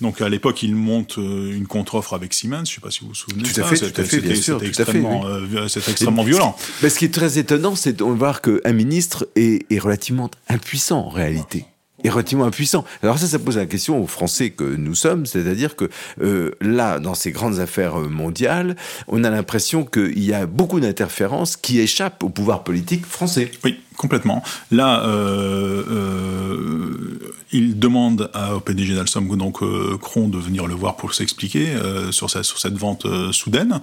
[0.00, 2.64] Donc à l'époque, il monte une contre-offre avec Siemens.
[2.64, 3.44] Je ne sais pas si vous vous souvenez.
[3.44, 4.58] Tout à fait, tout à fait, bien sûr.
[4.58, 5.24] C'était extrêmement,
[5.64, 6.56] extrêmement violent.
[6.80, 11.10] Ce qui est très étonnant, c'est de voir qu'un ministre est, est relativement impuissant en
[11.10, 11.66] réalité
[12.04, 12.84] est relativement impuissant.
[13.02, 15.88] Alors ça, ça pose la question aux Français que nous sommes, c'est-à-dire que
[16.20, 18.76] euh, là, dans ces grandes affaires euh, mondiales,
[19.08, 23.50] on a l'impression qu'il y a beaucoup d'interférences qui échappent au pouvoir politique français.
[23.64, 24.42] Oui, complètement.
[24.70, 30.74] Là, euh, euh, il demande à, au PDG d'Alstom, donc euh, Cron, de venir le
[30.74, 33.80] voir pour s'expliquer euh, sur, sur cette vente soudaine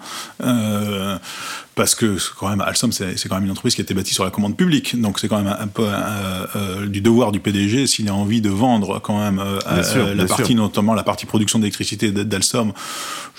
[1.80, 4.26] parce que quand même Alstom c'est quand même une entreprise qui a été bâtie sur
[4.26, 8.10] la commande publique, donc c'est quand même un, peu euh, du devoir du PDG s'il
[8.10, 12.74] a envie de vendre quand même euh, la partie notamment la partie production d'électricité d'Alstom.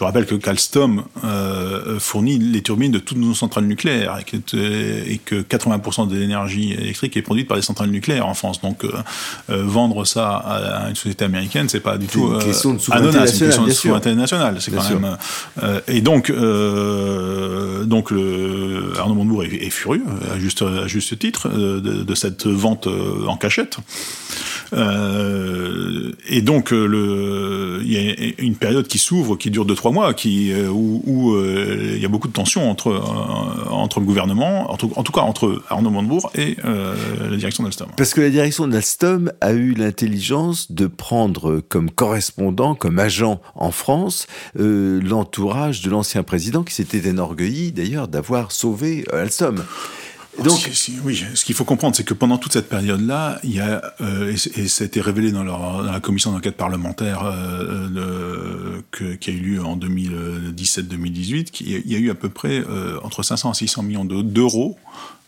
[0.00, 4.36] Je rappelle que Alstom euh, fournit les turbines de toutes nos centrales nucléaires et que,
[4.56, 8.60] et que 80% de l'énergie électrique est produite par des centrales nucléaires en France.
[8.60, 8.84] Donc
[9.48, 13.28] vendre ça à, une société américaine, c'est pas du tout une question de souveraineté nationale.
[13.28, 14.56] C'est une question de souveraineté nationale.
[14.60, 15.16] C'est quand même
[15.86, 16.32] et donc
[17.90, 22.86] donc le, Arnaud Montebourg est, furieux, à juste, à juste titre, euh, de, cette vente
[22.86, 23.78] euh, en cachette.
[24.72, 30.14] Euh, et donc, le, il y a une période qui s'ouvre, qui dure 2-3 mois,
[30.14, 32.92] qui, où, il y a beaucoup de tensions entre,
[33.70, 37.88] entre le gouvernement, en tout, cas entre Arnaud Montebourg et la direction d'Alstom.
[37.96, 43.70] Parce que la direction d'Alstom a eu l'intelligence de prendre comme correspondant, comme agent en
[43.70, 49.62] France, l'entourage de l'ancien président qui s'était enorgueilli d'ailleurs d'avoir sauvé euh, Alstom.
[50.38, 50.70] Donc,
[51.04, 54.32] oui, ce qu'il faut comprendre, c'est que pendant toute cette période-là, il y a, euh,
[54.32, 55.42] et, ça a été révélé dans,
[55.82, 62.10] la commission d'enquête parlementaire euh, qui a eu lieu en 2017-2018, qu'il y a eu
[62.10, 62.62] à peu près
[63.02, 64.78] entre 500 et 600 millions d'euros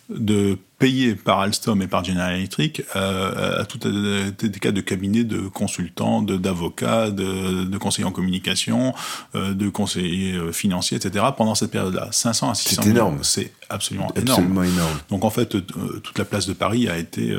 [0.09, 5.23] de payé par Alstom et par General Electric euh, à tout des cas de cabinets
[5.23, 8.93] de consultants, d'avocats, de, de, conseillers en communication,
[9.37, 11.25] euh, de conseillers euh, financiers, etc.
[11.37, 12.09] pendant cette période-là.
[12.11, 13.19] 500 à 600 C'est énorme.
[13.23, 14.99] C'est absolument, absolument énorme.
[15.09, 17.33] Donc en fait, toute la place de Paris a été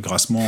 [0.00, 0.44] grassement...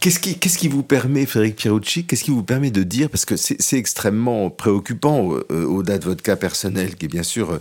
[0.00, 3.24] Qu'est-ce qui, qu'est-ce qui vous permet, Frédéric Pierucci, qu'est-ce qui vous permet de dire, parce
[3.24, 7.58] que c'est extrêmement préoccupant au-delà de votre cas personnel, qui est bien sûr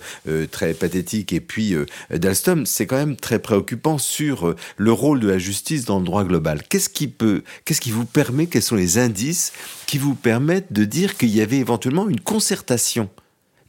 [0.52, 1.76] très pathétique, et puis
[2.12, 6.06] d'Alstom, c'est quand même très préoccupant sur euh, le rôle de la justice dans le
[6.06, 6.62] droit global.
[6.62, 9.54] Qu'est-ce qui peut, qu'est-ce qui vous permet, quels sont les indices
[9.88, 13.10] qui vous permettent de dire qu'il y avait éventuellement une concertation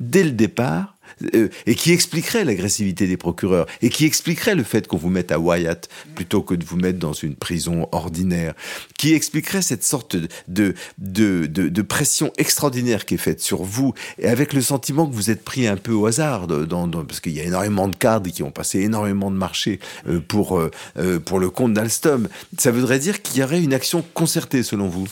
[0.01, 0.94] dès le départ
[1.35, 5.33] euh, et qui expliquerait l'agressivité des procureurs et qui expliquerait le fait qu'on vous mette
[5.33, 8.55] à Wyatt plutôt que de vous mettre dans une prison ordinaire,
[8.99, 10.17] qui expliquerait cette sorte
[10.49, 15.15] de, de, de, pression extraordinaire qui est faite sur vous et avec le sentiment que
[15.15, 18.31] vous êtes pris un peu au hasard, dans, parce qu'il y a énormément de cadres
[18.31, 22.29] qui ont passé énormément de marchés euh, pour, euh, pour le compte d'Alstom.
[22.59, 25.07] Ça voudrait dire qu'il y aurait une action concertée selon vous?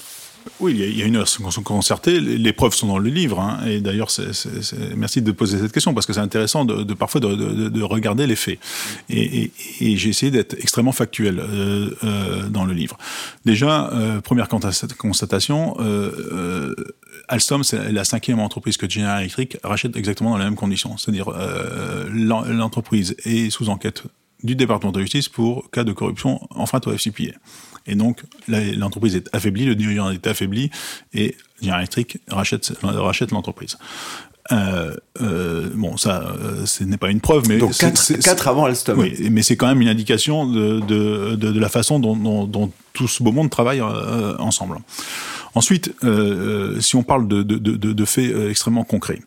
[0.60, 2.20] Oui, il y a une action concertée.
[2.20, 3.40] Les preuves sont dans le livre.
[3.40, 3.60] Hein.
[3.66, 4.10] et d'ailleurs,
[4.96, 8.58] merci de poser cette question parce que c'est intéressant de, parfois de, regarder les faits.
[9.10, 9.50] Et,
[9.80, 12.96] j'ai essayé d'être extrêmement factuel euh, euh, dans le livre.
[13.44, 15.76] Déjà, euh, première constatation,
[17.28, 20.96] Alstom, c'est la cinquième entreprise que General Electric rachète exactement dans les mêmes conditions.
[20.96, 21.30] C'est-à-dire,
[22.12, 24.04] l'entreprise est sous enquête
[24.42, 27.32] du département de justice pour cas de corruption enfreinte au FCPA.
[27.86, 30.70] Et donc, l'entreprise est affaiblie, le dirigeant est affaibli,
[31.14, 33.76] et General Electric rachète, rachète l'entreprise.
[34.50, 38.98] Euh, euh, bon, ça, euh, ce n'est pas une preuve, mais donc quatre, avant Alstom.
[38.98, 42.44] Oui, mais c'est quand même une indication de, de, de, de la façon dont, dont,
[42.44, 44.78] dont, tout ce beau monde travaille ensemble.
[45.54, 49.20] Ensuite, euh, si on parle de, faits extrêmement concrets,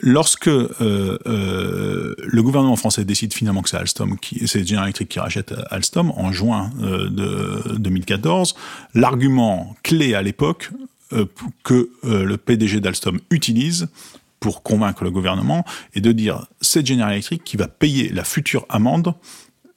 [0.00, 6.12] lorsque le gouvernement français décide finalement que c'est Alstom, c'est General Electric qui rachète Alstom
[6.16, 8.54] en juin de 2014,
[8.94, 10.70] l'argument clé à l'époque
[11.14, 11.24] euh,
[11.64, 13.88] que euh, le PDG d'Alstom utilise
[14.40, 15.64] pour convaincre le gouvernement
[15.94, 19.14] et de dire c'est General Electric qui va payer la future amende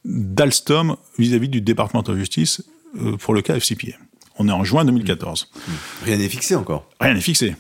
[0.04, 2.66] d'Alstom vis-à-vis du département de justice
[2.98, 3.94] euh, pour le cas FCPA.
[4.42, 5.50] On est en juin 2014.
[6.04, 6.86] Rien n'est fixé encore.
[7.00, 7.56] Rien n'est fixé.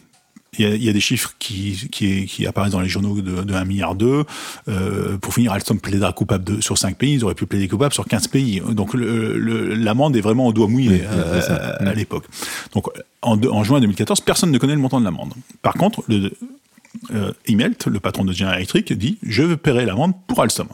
[0.59, 3.95] Il y, a, des chiffres qui, qui, apparaissent dans les journaux de, de 1 milliard
[3.95, 4.25] 2.
[4.67, 7.13] Euh, pour finir, Alstom plaidera coupable de, sur 5 pays.
[7.13, 8.61] Ils auraient pu plaider coupable sur 15 pays.
[8.71, 12.25] Donc l'amende est vraiment au doigt mouillé euh, à, l'époque.
[12.73, 12.87] Donc
[13.21, 15.33] en, en, juin 2014, personne ne connaît le montant de l'amende.
[15.61, 16.31] Par contre, le,
[17.13, 20.67] euh, Immelt, le patron de General Electric, dit «Je paierai l'amende pour Alstom».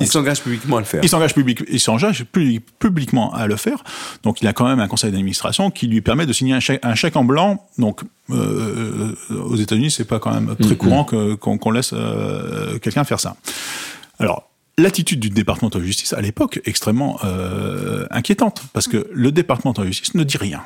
[0.00, 1.00] Il s'engage publiquement à le faire.
[1.02, 3.82] Il s'engage public, publiquement à le faire.
[4.22, 6.80] Donc il a quand même un conseil d'administration qui lui permet de signer un chèque,
[6.82, 7.66] un chèque en blanc.
[7.78, 10.76] Donc euh, aux États-Unis, c'est pas quand même très mm-hmm.
[10.76, 13.36] courant qu'on laisse euh, quelqu'un faire ça.
[14.18, 19.72] Alors l'attitude du département de justice à l'époque extrêmement euh, inquiétante parce que le département
[19.72, 20.62] de justice ne dit rien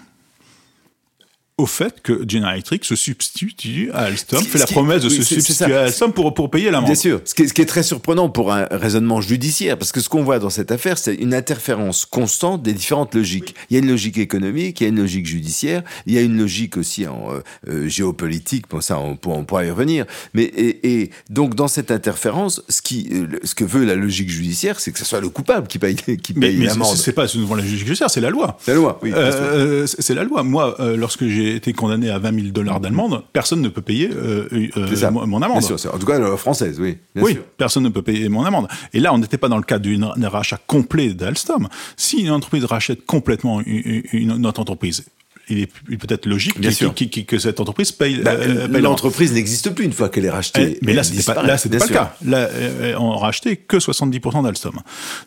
[1.59, 5.75] au fait que General Electric se substitue à Alstom, fait la promesse de se substituer
[5.75, 6.87] à Alstom pour, pour payer l'amende.
[6.87, 7.21] Bien sûr.
[7.25, 10.09] Ce qui, est, ce qui, est, très surprenant pour un raisonnement judiciaire, parce que ce
[10.09, 13.57] qu'on voit dans cette affaire, c'est une interférence constante des différentes logiques.
[13.71, 16.23] Il y a une logique économique, il y a une logique judiciaire, il y a
[16.23, 20.07] une logique aussi en euh, euh géopolitique, pour ça on, on, pourra y revenir.
[20.35, 24.31] Mais, et, et, donc dans cette interférence, ce, qui, euh, ce que veut la logique
[24.31, 26.93] judiciaire, c'est que ce soit le coupable qui paye, qui paye l'amende.
[26.93, 28.57] Mais c'est pas souvent la logique judiciaire, c'est la loi.
[28.65, 29.13] C'est la loi, oui.
[29.13, 30.45] Euh, c'est la loi.
[30.45, 34.11] Moi, lorsque j'ai j'ai été condamné à 20 000 dollars d'amende, personne ne peut payer
[34.11, 35.59] euh, euh, mon amende.
[35.59, 36.99] Bien sûr, en tout cas la française, oui.
[37.17, 38.69] oui, personne ne peut payer mon amende.
[38.93, 41.69] Et là, on n'était pas dans le cadre d'un rachat complet d'Alstom.
[41.97, 45.05] Si une entreprise rachète complètement une, une autre entreprise,
[45.49, 46.95] il est peut-être logique Bien sûr.
[46.95, 48.19] que cette entreprise paye.
[48.19, 50.79] Bah, euh, l'entreprise n'existe plus une fois qu'elle est rachetée.
[50.81, 52.15] Eh, mais là, c'était pas, là, pas le cas.
[52.25, 54.79] Là, euh, on racheté que 70% d'Alstom.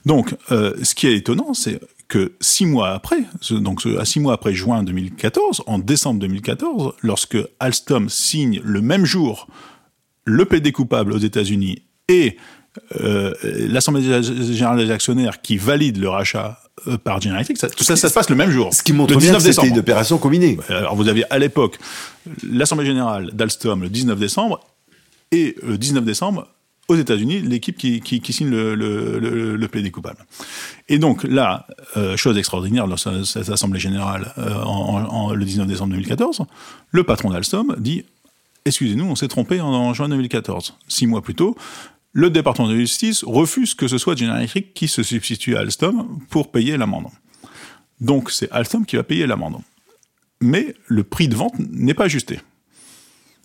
[0.06, 4.34] Donc, euh, ce qui est étonnant, c'est que six mois après, donc à six mois
[4.34, 9.48] après juin 2014, en décembre 2014, lorsque Alstom signe le même jour
[10.26, 12.38] le PD coupable aux États-Unis et
[13.02, 16.71] euh, l'Assemblée générale des actionnaires qui valide le rachat euh,
[17.04, 18.74] par General Electric, ça, tout ça, ça se passe le même jour.
[18.74, 20.58] Ce qui montre bien que c'était une opération combinée.
[20.70, 21.78] Alors vous aviez à l'époque
[22.44, 24.60] l'Assemblée générale d'Alstom le 19 décembre
[25.32, 26.48] et le 19 décembre
[26.88, 30.26] aux États-Unis l'équipe qui, qui, qui, signe le, le, le, le plaidé coupable.
[30.90, 31.66] Et donc là,
[31.96, 36.42] euh, chose extraordinaire dans cette Assemblée générale en, en, le 19 décembre 2014,
[36.92, 38.04] le patron d'Alstom dit
[38.66, 40.76] excusez-nous, on s'est trompé en, en, juin 2014.
[40.88, 41.56] Six mois plus tôt,
[42.14, 46.20] le département de justice refuse que ce soit General Electric qui se substitue à Alstom
[46.30, 47.08] pour payer l'amende.
[48.00, 49.62] Donc c'est Alstom qui va payer l'amende.
[50.42, 52.40] Mais le prix de vente n'est pas ajusté.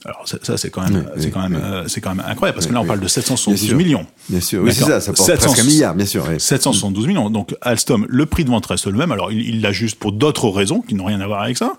[0.06, 2.72] Alors ça, c'est quand même, c'est quand même, euh, c'est quand même incroyable parce que
[2.72, 4.06] là on parle de 772 millions.
[4.28, 6.24] Bien sûr, oui, c'est ça, ça porte presque un milliard, bien sûr.
[6.38, 7.28] 772 millions.
[7.28, 9.10] Donc Alstom, le prix de vente reste le même.
[9.10, 11.74] Alors il l'ajuste pour d'autres raisons qui n'ont rien à voir avec ça,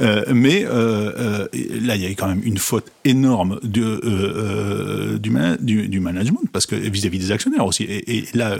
[0.00, 1.46] euh, mais euh,
[1.80, 6.66] là il y a quand même une faute énorme de, du, du, du, management parce
[6.66, 7.84] que vis-à-vis des actionnaires aussi.
[7.84, 8.56] Et, et là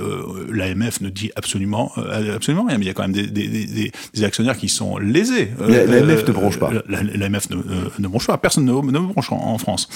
[0.50, 1.92] l'AMF ne dit absolument,
[2.34, 4.96] absolument rien, mais il y a quand même des, des, des, des actionnaires qui sont
[4.96, 5.50] lésés.
[5.60, 6.70] L'AMF ne bronche pas.
[6.88, 7.56] L'AMF ne,
[7.98, 8.38] ne bronche pas.
[8.38, 9.88] Personne ne, ne branche en, France.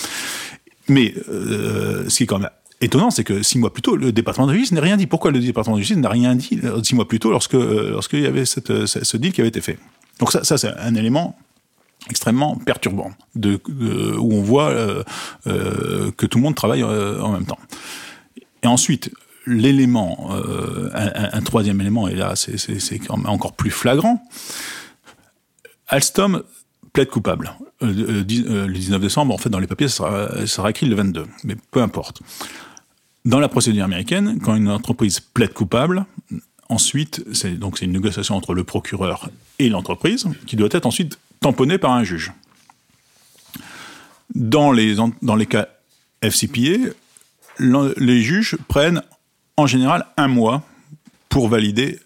[0.88, 4.12] Mais euh, ce qui est quand même étonnant, c'est que six mois plus tôt, le
[4.12, 5.06] département de justice n'a rien dit.
[5.06, 7.90] Pourquoi le département de justice n'a rien dit euh, six mois plus tôt lorsque euh,
[7.90, 9.78] lorsqu'il y avait ce deal qui avait été fait?
[10.18, 11.36] Donc ça, c'est un élément
[12.08, 14.72] extrêmement perturbant, où on voit
[15.44, 17.58] que tout le monde travaille en même temps.
[18.62, 19.10] Et ensuite,
[19.44, 20.30] l'élément,
[20.94, 24.22] un, un, troisième élément, et là c'est encore plus flagrant,
[25.88, 26.42] Alstom
[26.96, 27.52] plaide coupable.
[27.82, 30.96] Euh, euh, euh, le 19 décembre, en fait, dans les papiers, ça sera, écrit le
[30.96, 32.22] 22, mais peu importe.
[33.26, 36.06] Dans la procédure américaine, quand une entreprise plaide coupable,
[36.70, 39.28] ensuite, c'est donc une négociation entre le procureur
[39.58, 42.32] et l'entreprise qui doit être ensuite tamponnée par un juge.
[44.34, 45.68] Dans les, dans les cas
[46.22, 46.94] FCPA,
[47.58, 49.02] les juges prennent
[49.58, 50.62] en général un mois
[51.28, 52.00] pour valider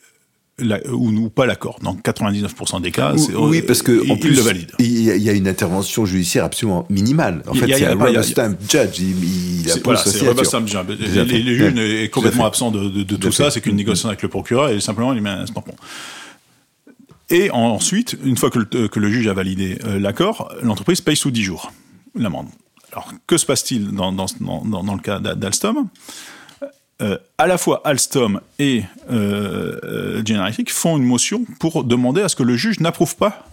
[0.92, 1.78] ou, pas l'accord.
[1.82, 4.72] Dans 99% des cas, oui, parce que en plus, le valide.
[4.78, 7.42] Il y, a une intervention judiciaire absolument minimale.
[7.46, 8.98] En fait, c'est un rubber stamp judge.
[8.98, 10.86] Il, il voilà, c'est rubber stamp judge.
[10.88, 13.50] Le juge est complètement absent de, de, de tout ça.
[13.50, 15.74] C'est qu'une négociation avec le procureur et simplement il met un tampon.
[17.30, 21.16] Et ensuite, une fois que le, que le juge a validé euh, l'accord, l'entreprise paye
[21.16, 21.72] sous 10 jours
[22.16, 22.48] l'amende.
[22.92, 25.88] Alors, que se passe-t-il dans, dans, dans, dans, le cas d'Alstom?
[27.00, 32.22] Euh, à la fois Alstom et euh, euh, General Electric font une motion pour demander
[32.22, 33.46] à ce que le juge n'approuve pas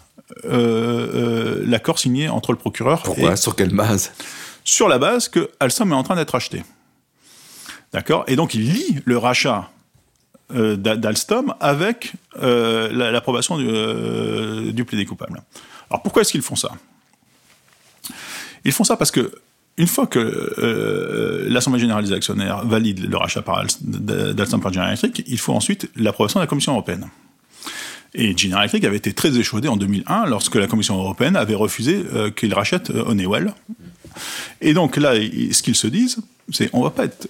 [0.46, 3.04] euh, l'accord signé entre le procureur.
[3.04, 3.36] Pourquoi?
[3.36, 4.12] Sur quelle base?
[4.64, 6.64] Sur la base que Alstom est en train d'être acheté.
[7.94, 8.26] D'accord?
[8.28, 9.70] Et donc il lie le rachat
[10.50, 15.42] d'Alstom avec l'approbation du, du plaidé coupable.
[15.90, 16.72] Alors pourquoi est-ce qu'ils font ça?
[18.66, 19.32] Ils font ça parce que
[19.78, 23.44] une fois que euh, l'Assemblée générale des actionnaires valide le rachat
[23.82, 27.08] d'Alstom par General Electric, il faut ensuite l'approbation de la Commission européenne.
[28.16, 32.04] Et General Electric avait été très échaudé en 2001 lorsque la Commission européenne avait refusé
[32.14, 33.54] euh, qu'il rachète euh, Honeywell.
[34.62, 36.18] Et donc là, ce qu'ils se disent,
[36.52, 37.28] c'est on va pas être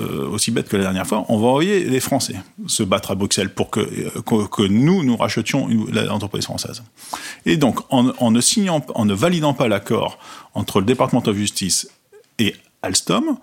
[0.00, 3.14] euh, aussi bête que la dernière fois, on va envoyer les Français se battre à
[3.14, 3.80] Bruxelles pour que,
[4.20, 6.82] que, que nous, nous rachetions l'entreprise française.
[7.46, 10.18] Et donc, en, en, ne signant, en ne validant pas l'accord
[10.54, 11.88] entre le département de justice
[12.38, 13.38] et Alstom,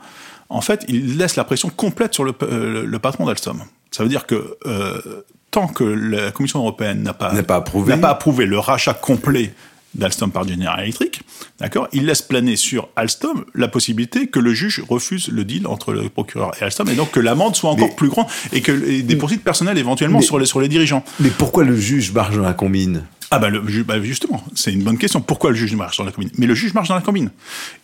[0.50, 3.64] en fait, il laisse la pression complète sur le, euh, le, patron d'Alstom.
[3.92, 7.98] Ça veut dire que euh, tant que la Commission européenne n'a pas, pas, approuvé.
[7.98, 9.54] pas approuvé le rachat complet
[9.96, 11.22] d'Alstom par General Electric,
[11.60, 15.94] d'accord, il laisse planer sur Alstom la possibilité que le juge refuse le deal entre
[15.94, 19.16] le procureur et Alstom, et donc que l'amende soit encore plus grande et que des
[19.16, 21.04] poursuites personnelles éventuellement sur les sur les dirigeants.
[21.20, 23.04] Mais pourquoi le juge marche dans la combine?
[23.32, 25.20] Ah bah, le, bah justement, c'est une bonne question.
[25.22, 27.32] Pourquoi le juge marche dans la combine Mais le juge marche dans la combine.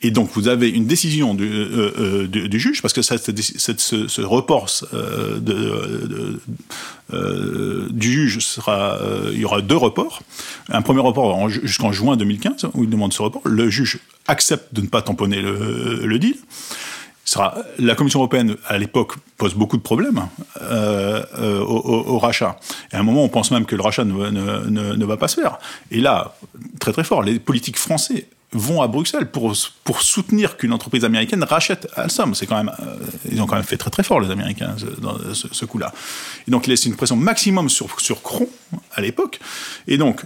[0.01, 3.39] Et donc vous avez une décision du, euh, euh, juge, parce que cette,
[3.79, 6.19] ce, report euh,
[7.89, 8.99] du juge sera,
[9.33, 10.21] il y aura deux reports.
[10.69, 13.41] Un premier report jusqu'en juin 2015 où il demande ce report.
[13.45, 16.35] Le juge accepte de ne pas tamponner le deal
[17.79, 20.27] la Commission européenne, à l'époque, pose beaucoup de problèmes
[20.61, 22.59] euh, euh, au, rachat.
[22.91, 25.57] Et à un moment, on pense même que le rachat ne, va pas se faire.
[25.91, 26.35] Et là,
[26.79, 29.55] très très fort, les politiques français vont à Bruxelles pour,
[30.01, 32.35] soutenir qu'une entreprise américaine rachète Alstom.
[32.35, 32.97] C'est quand même, euh,
[33.31, 35.93] ils ont quand même fait très très fort les Américains dans ce, coup-là.
[36.47, 38.49] Et donc laisse une pression maximum sur sur Cron
[38.93, 39.39] à l'époque.
[39.87, 40.23] Et donc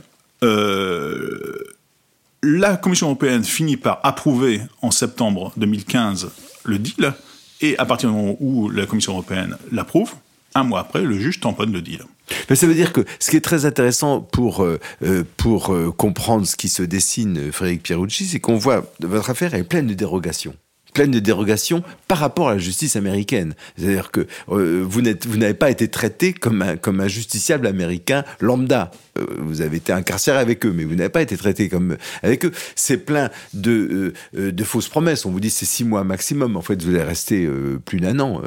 [2.41, 6.29] la Commission européenne finit par approuver en septembre 2015
[6.65, 7.13] le deal.
[7.61, 10.13] Et à partir du moment où la Commission européenne l'approuve,
[10.55, 12.01] un mois après, le juge tamponne le deal.
[12.49, 15.91] Mais ça veut dire que ce qui est très intéressant pour, euh, euh, pour euh,
[15.91, 19.93] comprendre ce qui se dessine, Frédéric Pierucci, c'est qu'on voit votre affaire est pleine de
[19.93, 20.55] dérogations
[20.95, 23.53] pleine de dérogations par rapport à la justice américaine.
[23.77, 28.91] C'est-à-dire que euh, vous n'avez pas été traité comme un, comme un justiciable américain lambda.
[29.19, 32.45] Euh, vous avez été incarcéré avec eux, mais vous n'avez pas été traité comme avec
[32.45, 32.51] eux.
[32.75, 35.25] C'est plein de, euh, de fausses promesses.
[35.25, 36.55] On vous dit c'est six mois maximum.
[36.55, 37.47] En fait, vous allez rester
[37.83, 38.41] plus d'un an.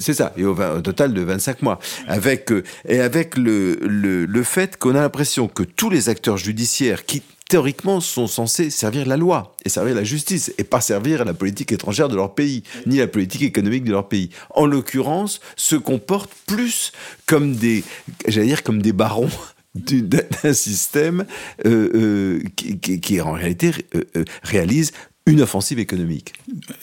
[0.00, 0.32] c'est ça.
[0.36, 1.78] Et au, au, total de 25 mois.
[2.08, 2.50] Avec,
[2.88, 7.22] et avec le, le, le fait qu'on a l'impression que tous les acteurs judiciaires qui
[7.50, 11.72] théoriquement, sont censés servir la loi et servir la justice et pas servir la politique
[11.72, 14.30] étrangère de leur pays, ni la politique économique de leur pays.
[14.50, 16.92] En l'occurrence, se comportent plus
[17.26, 17.82] comme des,
[18.28, 19.28] j'allais dire, comme des barons
[19.74, 21.26] d'un système
[21.66, 24.92] euh, euh, qui, qui, en réalité euh, réalise
[25.26, 26.32] une offensive économique.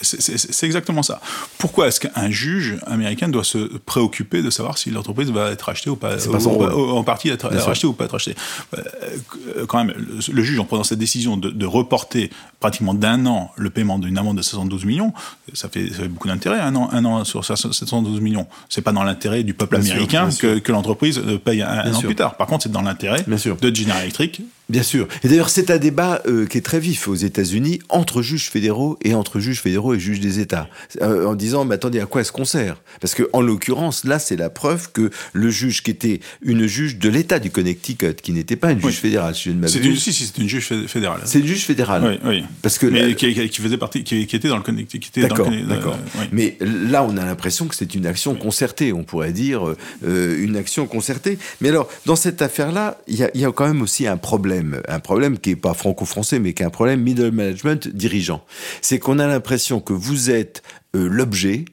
[0.02, 1.20] C'est exactement ça.
[1.58, 5.90] Pourquoi est-ce qu'un juge américain doit se préoccuper de savoir si l'entreprise va être achetée
[5.90, 8.36] ou pas, en partie être rachetée ou pas être achetée
[8.78, 9.94] euh, Quand même,
[10.32, 12.30] le, juge, en prenant cette décision de, reporter
[12.60, 15.14] pratiquement d'un an le paiement d'une amende de 72 millions,
[15.54, 18.48] ça fait, beaucoup d'intérêt, un an, un an sur 72 millions.
[18.70, 22.36] C'est pas dans l'intérêt du peuple américain que, l'entreprise paye un, an plus tard.
[22.38, 25.08] Par contre, c'est dans l'intérêt de General Electric Bien sûr.
[25.24, 28.98] Et d'ailleurs, c'est un débat euh, qui est très vif aux États-Unis entre juges fédéraux
[29.02, 30.68] et entre juges fédéraux et juges des États,
[31.02, 32.76] euh, en disant mais attendez à quoi est-ce qu'on sert?
[33.00, 36.98] Parce que en l'occurrence, là, c'est la preuve que le juge qui était une juge
[36.98, 39.96] de l'État du Connecticut, qui n'était pas une juge fédérale, si je ne C'est une,
[39.96, 41.22] si, c'est une juge fédérale.
[41.24, 42.20] C'est une juge fédérale.
[42.26, 42.44] Oui, oui.
[42.62, 45.22] Parce que mais qui, faisait partie, qui, était dans le Connecticut.
[45.22, 45.98] D'accord, d'accord.
[46.32, 48.94] Mais là, on a l'impression que c'est une action concertée.
[48.94, 51.38] On pourrait dire euh, une action concertée.
[51.62, 55.00] Mais alors, dans cette affaire-là, il y, y a quand même aussi un problème un
[55.00, 58.44] problème qui est pas franco-français, mais qui est un problème middle management dirigeant.
[58.82, 60.64] C'est qu'on a l'impression que vous êtes
[60.96, 61.66] euh, l'objet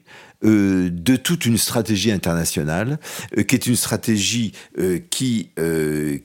[0.43, 2.99] euh, de toute une stratégie internationale,
[3.37, 5.49] euh, qui est une stratégie euh, qui,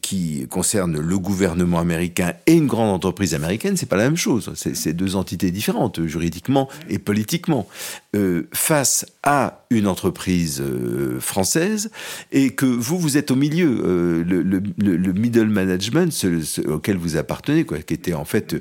[0.02, 3.76] qui concerne le gouvernement américain et une grande entreprise américaine.
[3.76, 4.52] C'est pas la même chose.
[4.54, 7.68] C'est deux entités différentes, juridiquement et politiquement,
[8.52, 10.62] face à une entreprise
[11.20, 11.90] française,
[12.32, 14.24] et que vous, vous êtes au milieu.
[14.26, 16.26] Le, le, middle management
[16.66, 18.56] auquel vous appartenez, quoi, qui était en fait,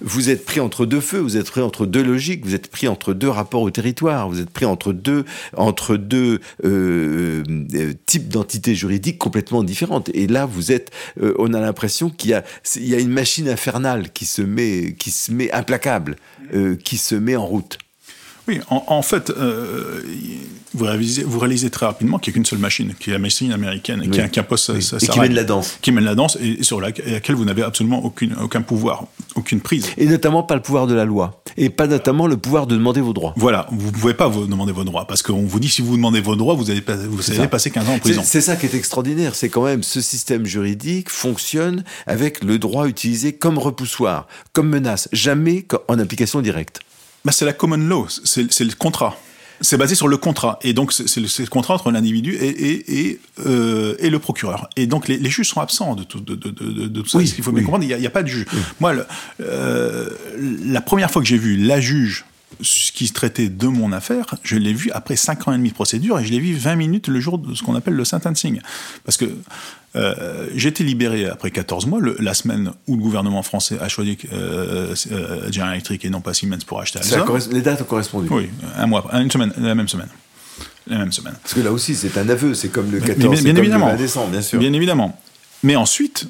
[0.00, 2.88] vous êtes pris entre deux feux, vous êtes pris entre deux logiques, vous êtes pris
[2.88, 5.24] entre deux rapports au territoire, vous êtes pris entre deux,
[5.56, 7.42] entre deux euh,
[7.74, 10.10] euh, types d'entités juridiques complètement différentes.
[10.14, 10.90] Et là, vous êtes,
[11.22, 12.44] euh, on a l'impression qu'il y a,
[12.76, 16.16] y a une machine infernale qui se met, qui se met implacable,
[16.84, 17.78] qui se met en route.
[18.50, 20.00] Oui, en, fait, euh,
[20.74, 23.20] vous, réalisez, vous, réalisez, très rapidement qu'il n'y a qu'une seule machine, qui est la
[23.20, 25.78] machine américaine, qui, qui, impose sa, sa, et qui mène la danse.
[25.80, 29.04] Qui mène la danse et sur laquelle vous n'avez absolument aucune, aucun pouvoir,
[29.36, 29.86] aucune prise.
[29.98, 31.40] Et notamment pas le pouvoir de la loi.
[31.56, 33.34] Et pas notamment le pouvoir de demander vos droits.
[33.36, 35.94] Voilà, vous ne pouvez pas vous demander vos droits, parce qu'on vous dit si vous
[35.94, 38.22] demandez vos droits, vous allez, vous allez passer 15 ans en prison.
[38.24, 42.88] C'est ça qui est extraordinaire, c'est quand même ce système juridique fonctionne avec le droit
[42.88, 46.80] utilisé comme repoussoir, comme menace, jamais en application directe
[47.24, 49.16] bah, C'est la common law, c'est le contrat.
[49.62, 50.58] C'est basé sur le contrat.
[50.62, 54.70] Et donc, c'est le, contrat entre l'individu et, et, et, euh, et, le procureur.
[54.76, 57.18] Et donc, les, les, juges sont absents de tout, de, de, de, de tout ça.
[57.18, 58.46] Oui, Ce qu'il faut bien comprendre, il n'y a, a, pas de juge.
[58.80, 59.04] Moi, le,
[59.42, 60.08] euh,
[60.64, 62.24] la première fois que j'ai vu la juge
[62.58, 65.74] qui se traitait de mon affaire, je l'ai vu après 5 ans et demi de
[65.74, 68.60] procédure et je l'ai vu 20 minutes le jour de ce qu'on appelle le sentencing.
[69.04, 69.26] Parce que
[69.96, 74.18] euh, j'ai été libéré après 14 mois, la semaine où le gouvernement français a choisi
[74.32, 77.38] euh, euh, General Electric et non pas Siemens pour acheter Alstom.
[77.50, 78.28] Les dates ont correspondu.
[78.30, 80.08] Oui, un mois, une semaine, la même semaine.
[80.86, 81.34] La même semaine.
[81.42, 83.98] Parce que là aussi, c'est un aveu, c'est comme le 14 bien, évidemment, le 20
[83.98, 84.58] décembre, bien sûr.
[84.58, 85.20] Bien évidemment.
[85.62, 86.26] Mais ensuite,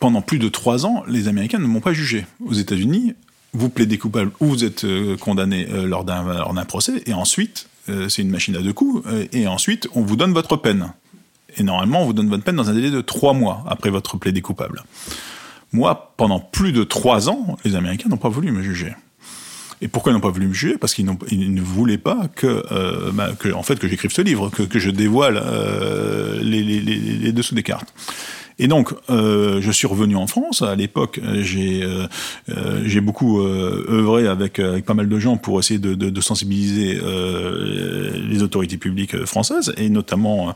[0.00, 2.26] pendant plus de trois ans, les Américains ne m'ont pas jugé.
[2.44, 3.14] Aux États-Unis,
[3.54, 4.84] vous plaidez coupable ou vous êtes
[5.20, 10.02] condamné lors d'un procès, et ensuite, c'est une machine à deux coups, et ensuite, on
[10.02, 10.92] vous donne votre peine.
[11.56, 14.16] Et normalement, on vous donne votre peine dans un délai de trois mois après votre
[14.16, 14.82] plaidé coupable.
[15.72, 18.94] Moi, pendant plus de trois ans, les Américains n'ont pas voulu me juger.
[19.80, 20.78] Et pourquoi ils n'ont pas voulu me juger?
[20.78, 24.50] Parce qu'ils ne voulaient pas que, euh, bah, que, en fait, que j'écrive ce livre,
[24.50, 27.92] que, je dévoile euh, les, dessous des cartes.
[28.58, 30.62] Et donc, euh, je suis revenu en France.
[30.62, 32.06] À l'époque, j'ai euh,
[32.50, 36.10] euh, j'ai beaucoup euh, œuvré avec, avec pas mal de gens pour essayer de, de,
[36.10, 37.00] de sensibiliser
[38.14, 40.54] les autorités publiques françaises et notamment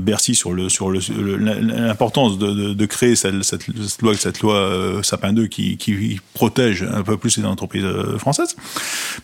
[0.00, 1.00] Bercy sur le sur le
[1.36, 3.68] l'importance de, de, créer cette, cette,
[4.02, 7.86] loi cette loi Sapin 2 qui, qui protège un peu plus les entreprises
[8.18, 8.56] françaises.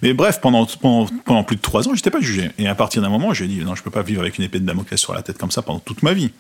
[0.03, 2.51] Mais bref, pendant pendant, pendant plus de trois ans, j'étais pas jugé.
[2.59, 4.61] Et à partir d'un moment, j'ai dit non, je peux pas vivre avec une épée
[4.61, 6.31] de Damoclès sur la tête comme ça pendant toute ma vie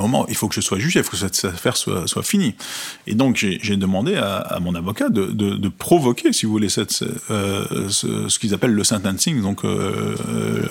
[0.00, 2.54] moment, il faut que je sois jugé, il faut que cette affaire soit, finie.
[3.06, 8.54] Et donc, j'ai demandé à, mon avocat de, provoquer, si vous voulez, euh, ce, qu'ils
[8.54, 9.40] appellent le sentencing.
[9.42, 10.66] Donc, euh,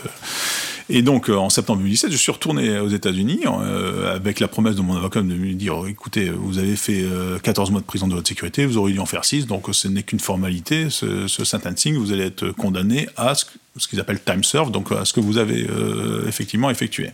[0.90, 4.82] et donc, en septembre 2017, je suis retourné aux États-Unis euh, avec la promesse de
[4.82, 7.06] mon avocat de me dire écoutez, vous avez fait
[7.44, 9.88] 14 mois de prison de haute sécurité, vous auriez dû en faire 6, donc ce
[9.88, 13.46] n'est qu'une formalité, ce, ce sentencing, vous allez être condamné à ce
[13.78, 17.12] ce qu'ils appellent time serve, donc à ce que vous avez euh, effectivement effectué.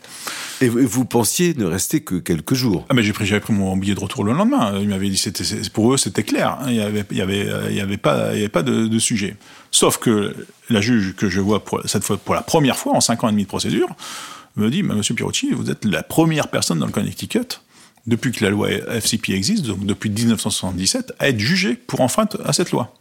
[0.62, 2.86] Et vous pensiez ne rester que quelques jours?
[2.90, 4.78] Ah mais j'ai pris, j'avais pris mon billet de retour le lendemain.
[4.80, 5.44] Il m'avait dit c'était
[5.74, 6.58] pour eux c'était clair.
[6.62, 6.66] Hein.
[6.70, 8.88] Il y avait il y avait il y avait pas il y avait pas de,
[8.88, 9.36] de, sujet.
[9.72, 10.36] Sauf que
[10.70, 13.30] la juge que je vois pour, cette fois pour la première fois en cinq ans
[13.30, 13.88] et demi de procédure
[14.56, 17.60] me dit Monsieur Pirochi, vous êtes la première personne dans le Connecticut
[18.06, 22.54] depuis que la loi FCP existe, donc depuis 1977, à être jugée pour enfreinte à
[22.54, 22.94] cette loi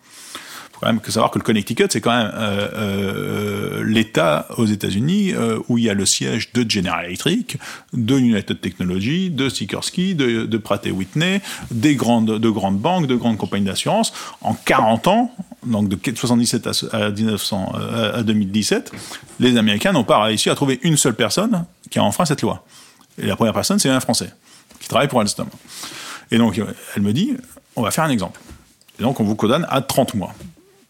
[0.82, 5.32] quand même que savoir que le Connecticut, c'est quand même euh, euh, l'État aux États-Unis
[5.32, 7.56] euh, où il y a le siège de General Electric,
[7.92, 13.14] de United Technologies, de Sikorsky, de, de Pratt Whitney, des grandes, de grandes banques, de
[13.14, 14.12] grandes compagnies d'assurance.
[14.40, 15.32] En 40 ans,
[15.64, 17.72] donc de 77 à, 1900,
[18.14, 18.90] à 2017,
[19.38, 22.64] les Américains n'ont pas réussi à trouver une seule personne qui a enfreint cette loi.
[23.18, 24.32] Et la première personne, c'est un Français
[24.80, 25.46] qui travaille pour Alstom.
[26.32, 26.60] Et donc,
[26.96, 27.36] elle me dit,
[27.76, 28.40] on va faire un exemple.
[28.98, 30.34] Et donc, on vous condamne à 30 mois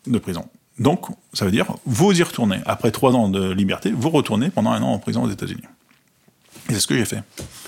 [0.06, 0.46] de prison.
[0.78, 2.60] Donc, ça veut dire, vous y retournez.
[2.66, 5.62] Après trois ans de liberté, vous retournez pendant un an en prison aux États-Unis.
[6.68, 7.22] Et c'est ce que j'ai fait.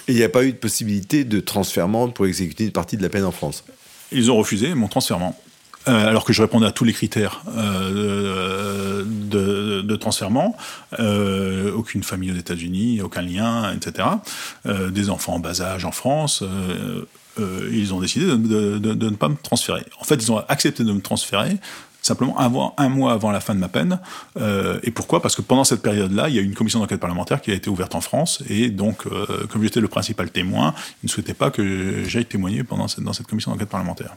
[0.09, 3.03] Et il n'y a pas eu de possibilité de transfèrement pour exécuter une partie de
[3.03, 3.65] la peine en France?
[4.13, 5.39] Ils ont refusé mon transfèrement.
[5.87, 9.99] Euh, alors que je répondais à tous les critères euh, de, de,
[10.99, 14.09] euh, aucune famille aux États-Unis, aucun lien, etc.
[14.65, 16.43] Euh, des enfants en bas âge en France.
[17.71, 19.85] Ils ont décidé de, ne pas me transférer.
[20.01, 21.59] En fait, ils ont accepté de me transférer
[22.07, 23.99] simplement avant, un mois avant la fin de ma peine.
[24.39, 25.23] Euh, et pourquoi?
[25.23, 27.55] Parce que pendant cette période-là, il y a eu une commission d'enquête parlementaire qui a
[27.55, 31.35] été ouverte en France, et donc, euh, comme j'étais le principal témoin, ils ne souhaitaient
[31.35, 34.17] pas que j'aille témoigner dans cette commission d'enquête parlementaire.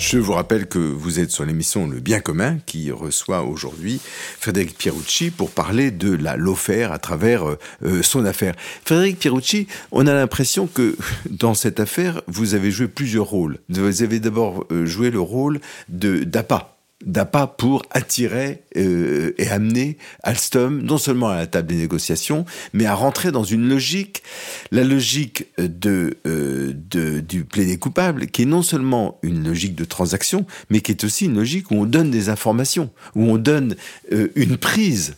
[0.00, 4.00] Je vous rappelle que vous êtes sur l'émission Le Bien commun qui reçoit aujourd'hui
[4.40, 7.44] Frédéric Pierucci pour parler de la Lofer à travers
[7.84, 8.54] euh, son affaire.
[8.82, 10.96] Frédéric Pierucci, on a l'impression que
[11.28, 13.58] dans cette affaire, vous avez joué plusieurs rôles.
[13.68, 19.96] Vous avez d'abord euh, joué le rôle de d'APA, d'APA pour attirer euh, et amener
[20.22, 24.22] Alstom non seulement à la table des négociations, mais à rentrer dans une logique,
[24.70, 29.84] la logique de, euh, de du plaidé coupable, qui est non seulement une logique de
[29.84, 33.76] transaction, mais qui est aussi une logique où on donne des informations, où on donne
[34.12, 35.16] euh, une prise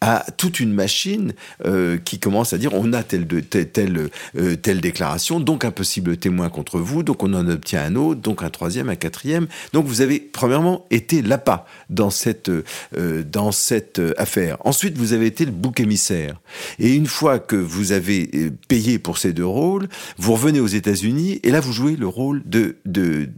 [0.00, 1.32] à toute une machine
[1.64, 5.70] euh, qui commence à dire on a telle, telle, telle, euh, telle, déclaration, donc un
[5.70, 9.46] possible témoin contre vous, donc on en obtient un autre, donc un troisième, un quatrième.
[9.72, 14.58] Donc vous avez premièrement été l'appât dans cette, euh, dans cette affaire.
[14.64, 16.40] Ensuite, vous avez été le bouc émissaire.
[16.78, 19.88] Et une fois que vous avez payé pour ces deux rôles,
[20.18, 22.76] vous revenez aux États-Unis et là vous jouez le rôle de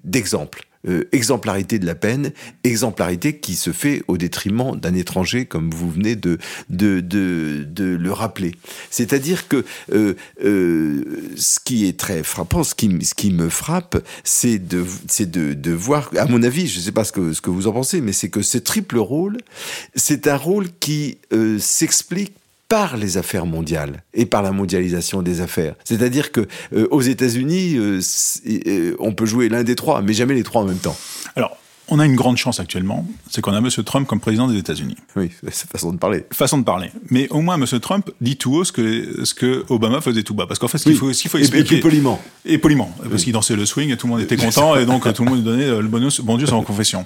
[0.04, 0.67] d'exemple.
[0.88, 2.32] Euh, exemplarité de la peine,
[2.64, 6.38] exemplarité qui se fait au détriment d'un étranger, comme vous venez de,
[6.70, 8.52] le rappeler.
[8.90, 11.02] C'est-à-dire que euh, euh,
[11.36, 16.66] ce qui est très frappant, ce qui, me frappe, c'est de, voir, à mon avis,
[16.68, 19.38] je ne sais pas ce que vous en pensez, mais c'est que ce triple rôle,
[19.94, 21.18] c'est un rôle qui
[21.58, 22.37] s'explique
[22.68, 25.74] par les affaires mondiales et par la mondialisation des affaires.
[25.84, 28.00] C'est-à-dire que euh, aux États-Unis, euh,
[28.66, 30.96] euh, on peut jouer l'un des trois, mais jamais les trois en même temps.
[31.34, 31.56] Alors,
[31.90, 33.68] on a une grande chance actuellement, c'est qu'on a M.
[33.84, 34.96] Trump comme président des États-Unis.
[35.16, 36.24] Oui, c'est façon de parler.
[36.32, 36.90] Façon de parler.
[37.10, 37.66] Mais au moins, M.
[37.80, 40.46] Trump dit tout haut ce que, ce que Obama faisait tout bas.
[40.46, 41.76] Parce qu'en fait, ce qu'il faut, faut expliquer.
[41.76, 42.20] Et, poliment.
[42.44, 42.92] Et poliment.
[43.10, 45.30] Parce qu'il dansait le swing et tout le monde était content et donc tout le
[45.30, 47.04] monde donnait le bonus, bon Dieu sans confession.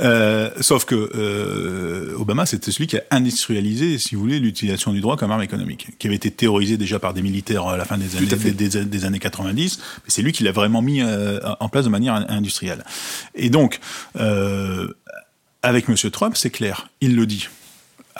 [0.00, 5.00] Euh, sauf que euh, Obama, c'était celui qui a industrialisé, si vous voulez, l'utilisation du
[5.00, 7.98] droit comme arme économique, qui avait été théorisé déjà par des militaires à la fin
[7.98, 9.78] des années, des, des, années 90.
[9.78, 12.84] Mais c'est lui qui l'a vraiment mis euh, en place de manière industrielle.
[13.34, 13.80] Et donc,
[14.16, 14.88] euh,
[15.62, 15.96] avec M.
[16.10, 17.48] Trump, c'est clair, il le dit.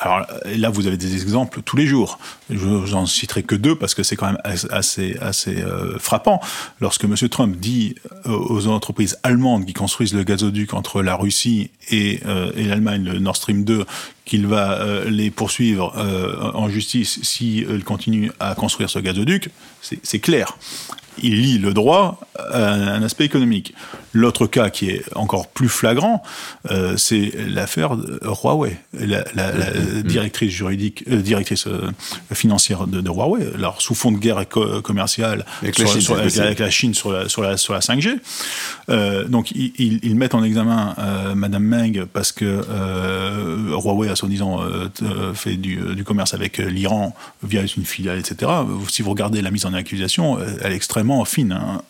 [0.00, 2.20] Alors là, vous avez des exemples tous les jours.
[2.50, 6.40] Je n'en citerai que deux parce que c'est quand même assez, assez euh, frappant.
[6.80, 7.16] Lorsque M.
[7.28, 12.20] Trump dit euh, aux entreprises allemandes qui construisent le gazoduc entre la Russie et,
[12.54, 13.84] et l'Allemagne, le Nord Stream 2,
[14.24, 15.92] qu'il va les poursuivre
[16.54, 20.56] en justice s'ils continuent à construire ce gazoduc, c'est clair
[21.22, 23.74] il lie le droit à un aspect économique.
[24.12, 26.22] L'autre cas qui est encore plus flagrant,
[26.70, 28.78] euh, c'est l'affaire Huawei.
[28.94, 30.02] La, la, la, mm-hmm.
[30.02, 31.90] directrice juridique, euh, directrice euh,
[32.32, 34.48] financière de, de, Huawei, alors sous fond de guerre
[34.82, 37.80] commerciale avec, sur, la Chine, sur, avec, la Chine sur la, sur la, sur la
[37.80, 38.18] 5G.
[38.88, 42.62] Euh, donc ils, ils, mettent en examen euh, Madame Meng parce que
[43.70, 44.62] Huawei a soi-disant
[45.34, 48.50] fait du, du, commerce avec l'Iran via une filiale, etc.
[48.88, 51.52] Si vous regardez la mise en accusation, elle est extrêmement fine.
[51.52, 51.82] Hein.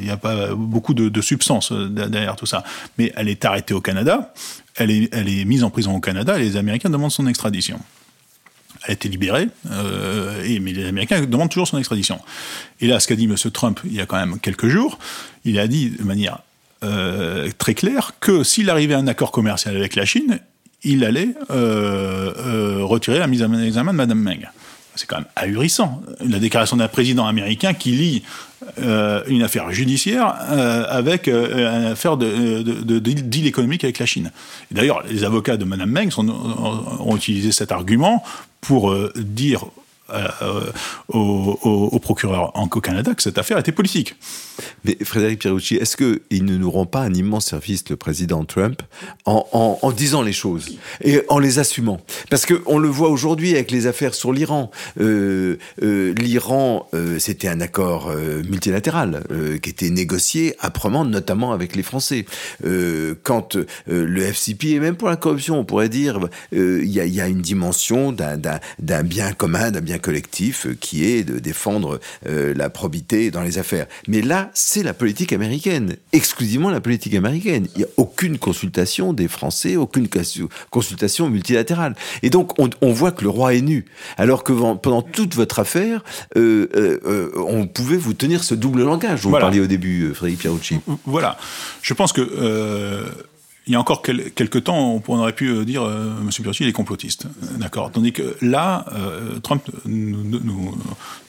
[0.00, 2.64] Il n'y a pas beaucoup de, de substance euh, derrière tout ça.
[2.98, 4.32] Mais elle est arrêtée au Canada,
[4.76, 7.80] elle est, mise en prison au Canada et les Américains demandent son extradition.
[8.84, 12.20] Elle a été libérée, euh, mais les Américains demandent toujours son extradition.
[12.80, 13.34] Et là, ce qu'a dit M.
[13.52, 14.98] Trump il y a quand même quelques jours,
[15.44, 16.40] il a dit de manière
[16.84, 20.38] euh, très claire que s'il arrivait à un accord commercial avec la Chine,
[20.84, 24.48] il allait retirer la mise en examen de Mme Meng
[24.98, 26.02] c'est quand même ahurissant.
[26.20, 28.24] La déclaration d'un président américain qui lie
[28.78, 34.06] euh, une affaire judiciaire euh, avec euh, une affaire de, de, deal économique avec la
[34.06, 34.30] Chine.
[34.70, 38.22] D'ailleurs, les avocats de Mme Meng ont utilisé cet argument
[38.60, 39.64] pour dire
[40.10, 40.72] euh,
[41.08, 44.16] au, procureur en Canada que cette affaire était politique.
[44.84, 48.82] Mais Frédéric Pierucci, est-ce qu'il ne nous rend pas un immense service, le président Trump,
[49.26, 52.00] en, disant les choses et en les assumant?
[52.30, 54.70] Parce qu'on le voit aujourd'hui avec les affaires sur l'Iran.
[54.98, 56.88] Euh, euh, L'Iran,
[57.18, 58.10] c'était un accord
[58.48, 59.24] multilatéral
[59.62, 62.24] qui était négocié âprement, notamment avec les Français.
[63.22, 63.56] quand
[63.86, 66.18] le FCP, et même pour la corruption, on pourrait dire,
[66.52, 71.38] il y, a, une dimension d'un bien commun, d'un bien collectif euh, qui est de
[71.38, 73.86] défendre euh, la probité dans les affaires.
[74.06, 77.66] Mais là, c'est la politique américaine, exclusivement la politique américaine.
[77.74, 80.08] Il n'y a aucune consultation des Français, aucune
[80.70, 81.94] consultation multilatérale.
[82.22, 83.86] Et donc, on, on voit que le roi est nu.
[84.16, 86.02] Alors que pendant toute votre affaire,
[86.36, 90.40] euh, euh, on pouvait vous tenir ce double langage dont vous parliez au début, Frédéric
[90.40, 90.80] Pierucci.
[91.04, 91.38] Voilà.
[91.82, 92.22] Je pense que
[93.68, 96.30] il y a encore quelques temps, on aurait pu euh, dire euh, M.
[96.30, 97.26] Pierucci, il est complotiste.
[97.58, 97.92] D'accord.
[97.92, 100.24] Tandis que là, euh, Trump nous,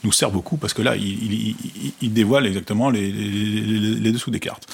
[0.02, 1.54] nous, sert beaucoup parce que là, il,
[2.00, 4.66] il, dévoile exactement les, les, dessous des cartes.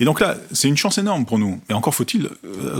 [0.00, 1.60] Et donc là, c'est une chance énorme pour nous.
[1.68, 2.30] Et encore faut-il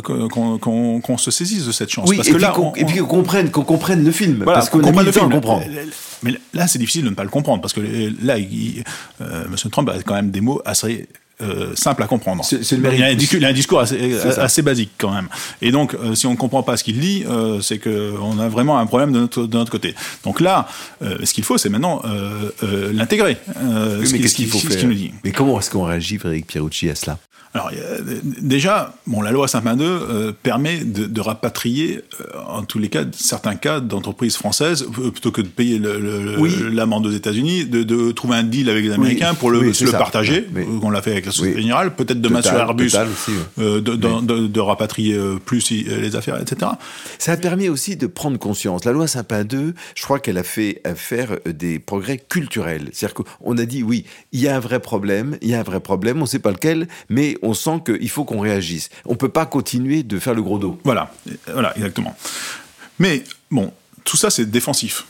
[0.03, 2.09] qu'on se saisisse de cette chance.
[2.09, 4.43] Oui, parce et, que puis là, et puis qu'on comprenne, qu'on comprenne le film.
[4.43, 5.30] Voilà, parce qu'on comprenne le film.
[5.30, 5.64] comprendre.
[6.22, 7.82] Mais là, c'est difficile de ne pas le comprendre parce que
[8.24, 8.74] là, M.
[9.70, 11.09] Trump a quand même des mots assez
[11.43, 12.45] euh, simple à comprendre.
[12.51, 13.07] il, a
[13.49, 15.28] un discours, assez, basique quand même.
[15.62, 18.49] Et donc, euh, si on ne comprend pas ce qu'il dit, euh, c'est qu'on a
[18.49, 19.95] vraiment un problème de notre, de notre côté.
[20.24, 20.68] Donc là,
[21.01, 22.03] ce qu'il faut, c'est maintenant
[22.93, 23.36] l'intégrer.
[23.57, 24.86] mais qu'est-ce qu'il faut faire
[25.24, 27.18] Mais comment est-ce qu'on réagit, Frédéric Pierucci, à cela?
[27.53, 27.72] Alors
[28.22, 33.03] déjà, bon, la loi 522 euh, permet de, de rapatrier, euh, en tous les cas,
[33.11, 38.36] certains cas d'entreprises françaises, euh, plutôt que de payer l'amende aux États-Unis, de, de, trouver
[38.36, 40.46] un deal avec les Américains pour le, le partager,
[40.80, 42.92] on l'a fait avec la Société Générale, peut-être demain sur Airbus,
[43.59, 46.70] de, de, rapatrier plus les affaires, etc.
[47.18, 48.84] Ça a permis aussi de prendre conscience.
[48.84, 52.90] La loi 522, je crois qu'elle a fait faire des progrès culturels.
[52.92, 55.64] C'est-à-dire qu'on a dit, oui, il y a un vrai problème, il y a un
[55.64, 58.91] vrai problème, on ne sait pas lequel, mais on sent qu'il faut qu'on réagisse.
[59.07, 60.78] On ne peut pas continuer de faire le gros dos.
[60.84, 61.12] Voilà,
[61.53, 62.16] voilà, exactement.
[62.99, 63.72] Mais bon,
[64.05, 65.07] tout ça c'est défensif.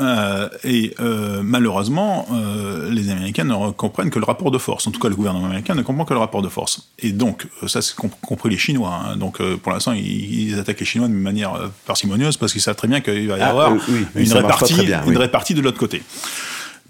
[0.00, 4.86] Euh, et euh, malheureusement, euh, les Américains ne comprennent que le rapport de force.
[4.86, 6.88] En tout cas, le gouvernement américain ne comprend que le rapport de force.
[6.98, 9.00] Et donc, ça, c'est compris les Chinois.
[9.04, 9.16] Hein.
[9.16, 13.00] Donc, pour l'instant, ils, attaquent les Chinois de manière parcimonieuse parce qu'ils savent très bien
[13.00, 14.74] qu'il va y ah, avoir une, répartie,
[15.06, 16.02] une répartie de l'autre côté.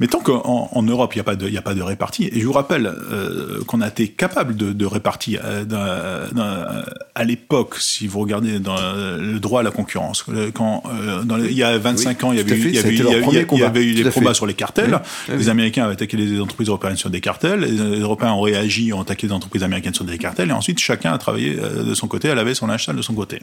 [0.01, 2.41] Mais tant qu'en en Europe, il n'y a, pas de, a pas de répartie, et
[2.41, 6.83] je vous rappelle euh, qu'on a été capable de, de répartir euh,
[7.15, 10.25] à l'époque, si vous regardez dans le droit à la concurrence,
[10.55, 12.95] quand euh, dans il y a 25 ans, il y avait eu, il y avait,
[12.95, 14.99] il y avait eu des combats sur les cartels.
[15.29, 19.03] Les Américains avaient attaqué les entreprises européennes sur des cartels, les Européens ont réagi, ont
[19.03, 22.31] attaqué les entreprises américaines sur des cartels, et ensuite chacun a travaillé de son côté,
[22.31, 23.43] a lavé son linge sale de son côté.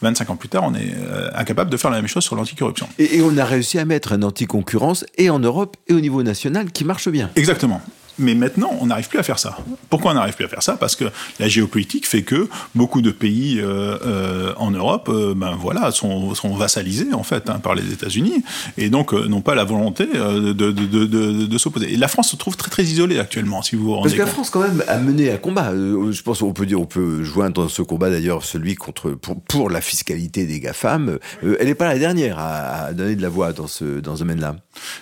[0.00, 0.94] 25 ans plus tard, on est
[1.34, 2.88] incapable de faire la même chose sur l'anticorruption.
[2.98, 6.22] Et, et on a réussi à mettre un anticoncurrence et en Europe et au niveau
[6.22, 7.30] national qui marche bien.
[7.36, 7.82] Exactement.
[8.18, 9.58] Mais maintenant, on n'arrive plus à faire ça.
[9.90, 10.76] Pourquoi on n'arrive plus à faire ça?
[10.76, 11.04] Parce que
[11.38, 16.34] la géopolitique fait que beaucoup de pays euh, euh, en Europe, euh, ben voilà, sont,
[16.34, 18.42] sont, vassalisés en fait hein, par les États-Unis
[18.76, 21.92] et donc n'ont pas la volonté de, de, de, de s'opposer.
[21.92, 24.22] Et la France se trouve très très isolée actuellement, si vous vous rendez Parce que
[24.22, 25.72] la France quand même a mené un combat.
[25.72, 29.40] je pense qu'on peut dire, on peut joindre dans ce combat d'ailleurs celui contre pour,
[29.42, 31.18] pour, la fiscalité des GAFAM.
[31.42, 34.20] elle n'est pas la dernière à, à, donner de la voix dans ce dans ce
[34.20, 34.56] domaine-là.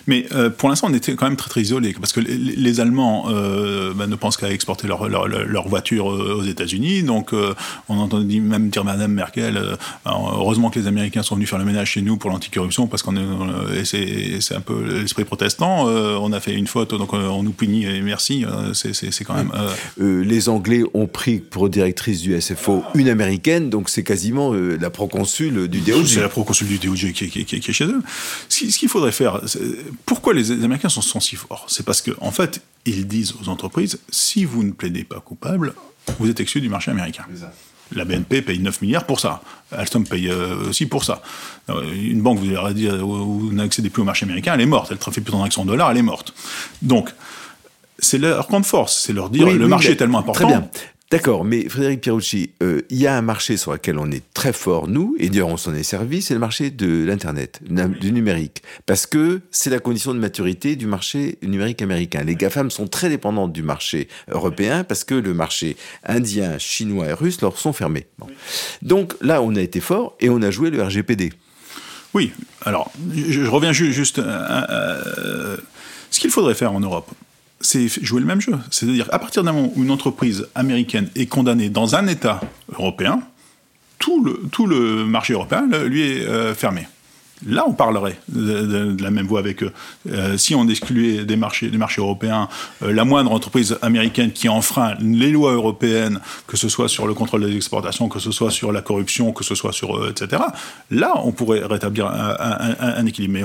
[0.05, 3.06] Mais pour l'instant, on était quand même très très isolés parce que les, les Allemands
[3.29, 7.03] euh, bah, ne pensent qu'à exporter leur, leur, leur, voiture euh, aux États-Unis.
[7.03, 7.53] Donc, euh,
[7.89, 9.59] on entend même dire Madame Merkel,
[10.05, 13.15] heureusement que les Américains sont venus faire le ménage chez nous pour l'anticorruption, parce qu'on
[13.15, 15.85] est, c'est un peu l'esprit protestant.
[15.85, 18.45] on a fait une faute, donc on nous punit et merci.
[18.73, 19.51] c'est quand même.
[19.97, 25.67] les Anglais ont pris pour directrice du SFO une Américaine, donc c'est quasiment la proconsul
[25.67, 26.13] du DOJ.
[26.13, 28.01] C'est la proconsul du DOJ qui, qui, qui, est chez eux.
[28.49, 29.41] Ce qu'il faudrait faire,
[30.05, 31.65] pourquoi les Américains sont, sont si forts?
[31.67, 35.73] C'est parce qu'en en fait, ils disent aux entreprises, si vous ne plaidez pas coupable,
[36.19, 37.25] vous êtes exclu du marché américain.
[37.95, 39.41] La BNP paye 9 milliards pour ça.
[39.71, 41.21] Alstom paye euh, aussi pour ça.
[41.69, 44.89] Euh, une banque, vous allez dire, vous n'accédez plus au marché américain, elle est morte.
[44.91, 46.33] Elle fait plus de transactions en dollars, elle est morte.
[46.81, 47.09] Donc,
[47.99, 50.47] c'est leur compte force, c'est leur dire le marché est tellement important.
[50.47, 50.69] Très bien.
[51.09, 54.51] D'accord, mais Frédéric Pierucci, euh, il y a un marché sur lequel on est très
[54.51, 57.61] fort, nous, et d'ailleurs on s'en est servi, c'est le marché de l'Internet,
[58.01, 58.61] du numérique.
[58.85, 62.23] Parce que c'est la condition de maturité du marché numérique américain.
[62.25, 67.13] Les GAFAM sont très dépendantes du marché européen parce que le marché indien, chinois et
[67.13, 68.07] russe leur sont fermés.
[68.81, 71.31] Donc là, on a été fort et on a joué le RGPD.
[72.13, 72.33] Oui,
[72.63, 74.19] alors je, reviens juste.
[74.19, 75.55] Euh,
[76.11, 77.11] ce qu'il faudrait faire en Europe,
[77.59, 78.53] c'est jouer le même jeu.
[78.71, 82.41] C'est-à-dire, à partir d'un moment où une entreprise américaine est condamnée dans un État
[82.77, 83.21] européen,
[83.99, 84.23] tout
[84.67, 86.87] le, marché européen lui est euh, fermé.
[87.45, 89.71] Là, on parlerait de, la même voie avec eux.
[90.09, 92.49] Euh, si on excluait des marchés, des marchés européens,
[92.81, 97.13] euh, la moindre entreprise américaine qui enfreint les lois européennes, que ce soit sur le
[97.13, 100.41] contrôle des exportations, que ce soit sur la corruption, que ce soit sur euh, etc.
[100.89, 103.33] Là, on pourrait rétablir un, équilibre.
[103.33, 103.43] Mais,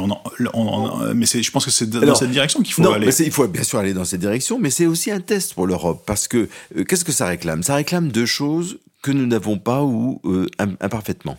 [0.55, 3.07] on, mais je pense que c'est dans cette direction qu'il faut non, aller.
[3.07, 5.67] Mais il faut bien sûr aller dans cette direction, mais c'est aussi un test pour
[5.67, 6.49] l'Europe parce que
[6.89, 7.63] qu'est-ce que ça réclame?
[7.63, 10.21] Ça réclame deux choses que nous n'avons pas ou
[10.81, 11.37] imparfaitement.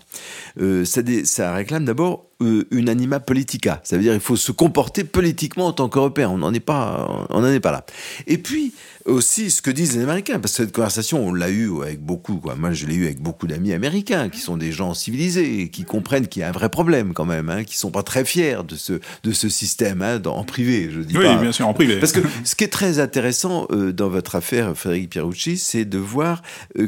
[0.60, 3.80] Ça, ça, réclame d'abord euh, une anima politica.
[3.84, 6.30] Ça veut dire qu'il faut se comporter politiquement en tant qu'Européen.
[6.30, 7.86] On n'en est pas, on n'en est pas là.
[8.28, 8.74] Et puis
[9.06, 12.38] aussi ce que disent les Américains, parce que cette conversation, on l'a eu avec beaucoup.
[12.38, 12.56] Quoi.
[12.56, 16.28] Moi, je l'ai eu avec beaucoup d'amis américains qui sont des gens civilisés, qui comprennent
[16.28, 18.76] qu'il y a un vrai problème quand même, hein, qui sont pas très fiers de
[18.76, 20.90] ce de ce système hein, en privé.
[20.92, 21.38] Je dis oui, pas.
[21.38, 22.00] bien sûr, en privé.
[22.00, 26.42] Parce que ce qui est très intéressant dans votre affaire, Frédéric Pierucci, c'est de voir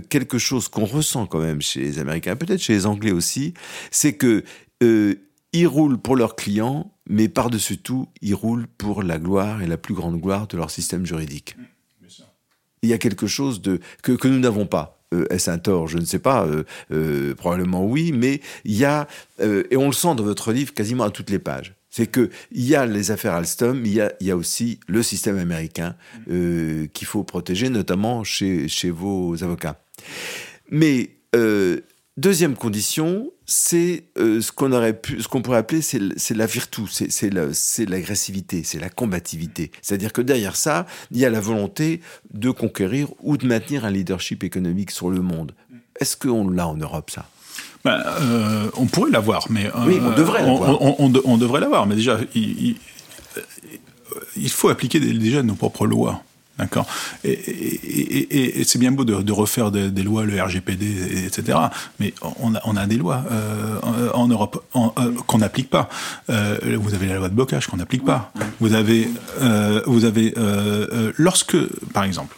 [0.09, 3.53] quelque chose qu'on ressent quand même chez les Américains, peut-être chez les Anglais aussi,
[3.91, 4.43] c'est que
[4.83, 5.15] euh,
[5.55, 9.77] ils roulent pour leurs clients, mais par-dessus tout, ils roulent pour la gloire et la
[9.77, 11.55] plus grande gloire de leur système juridique.
[12.81, 14.99] Il y a quelque chose de que, que nous n'avons pas.
[15.13, 15.87] Euh, Est-ce un tort?
[15.87, 16.45] Je ne sais pas.
[16.45, 19.07] Euh, euh, probablement oui, mais il y a
[19.39, 22.75] et on le sent dans votre livre quasiment à toutes les pages c'est qu'il y
[22.75, 25.95] a les affaires Alstom, il y a, il y a aussi le système américain
[26.29, 29.79] euh, qu'il faut protéger, notamment chez, chez vos avocats.
[30.69, 31.11] Mais
[32.17, 35.99] deuxième condition, c'est euh, ce qu'on aurait pu, ce qu'on pourrait appeler, c'est
[36.35, 37.29] la vertu, c'est
[37.89, 39.71] l'agressivité, c'est la combativité.
[39.81, 42.01] C'est-à-dire que derrière ça, il y a la volonté
[42.33, 45.53] de conquérir ou de maintenir un leadership économique sur le monde.
[45.99, 47.29] Est-ce qu'on l'a en Europe ça?
[47.83, 50.81] Ben, euh, On pourrait l'avoir, mais oui, on devrait l'avoir.
[50.81, 52.75] On, on, on, devrait l'avoir, mais déjà, il, il,
[54.35, 56.23] il faut appliquer déjà nos propres lois.
[56.57, 56.87] D'accord
[57.25, 61.57] Et, et, et, c'est bien beau de, de refaire des, des, lois, le RGPD, etc.
[61.99, 65.89] Mais on a, on a des lois euh, en Europe euh, qu'on n'applique pas.
[66.29, 68.31] Euh, vous avez la loi de blocage qu'on n'applique pas.
[68.61, 69.09] Vous avez,
[69.41, 71.57] euh, vous avez euh, lorsque,
[71.91, 72.37] par exemple,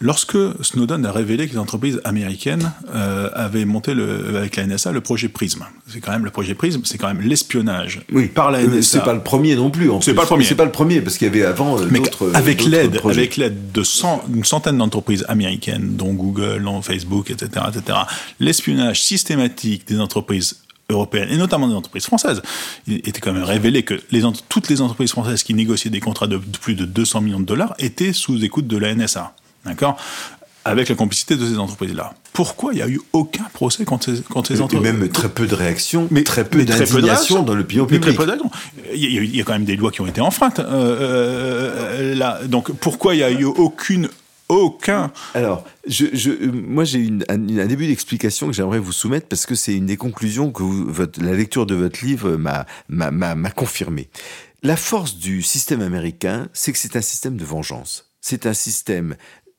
[0.00, 4.92] Lorsque Snowden a révélé que les entreprises américaines euh, avaient monté le, avec la NSA
[4.92, 8.28] le projet PRISM, c'est quand même le projet PRISM, c'est quand même l'espionnage oui.
[8.28, 8.76] par la NSA.
[8.76, 9.90] Euh, c'est pas le premier non plus.
[10.00, 10.44] C'est pas le premier.
[10.44, 12.30] C'est pas le premier parce qu'il y avait avant euh, d'autres.
[12.34, 17.66] Avec l'aide, avec l'aide de cent, une centaine d'entreprises américaines, dont Google, dont Facebook, etc.,
[17.68, 17.98] etc.
[18.38, 20.58] L'espionnage systématique des entreprises
[20.90, 22.40] européennes, et notamment des entreprises françaises.
[22.86, 26.26] Il était quand même révélé que les, toutes les entreprises françaises qui négociaient des contrats
[26.26, 29.34] de, de plus de 200 millions de dollars étaient sous écoute de la NSA.
[29.64, 29.96] D'accord?
[30.64, 32.14] Avec la complicité de ces entreprises-là.
[32.32, 34.92] Pourquoi il n'y a eu aucun procès contre ces, contre ces entreprises?
[34.92, 38.00] même très peu de réactions, mais très peu d'indignation dans le pays public.
[38.00, 38.32] Très peu
[38.94, 40.60] il, y a, il y a quand même des lois qui ont été enfreintes.
[40.60, 42.40] Euh, euh, là.
[42.44, 44.08] Donc pourquoi il n'y a eu aucune
[44.48, 45.12] aucun.
[45.34, 49.46] Alors, je, je, moi, j'ai une, un, un, début d'explication que j'aimerais vous soumettre parce
[49.46, 54.08] que c'est une des conclusions que vous, votre, la lecture de votre livre m'a confirmé.
[54.62, 58.10] La force du système américain, c'est que c'est un système de vengeance.
[58.20, 59.16] C'est un système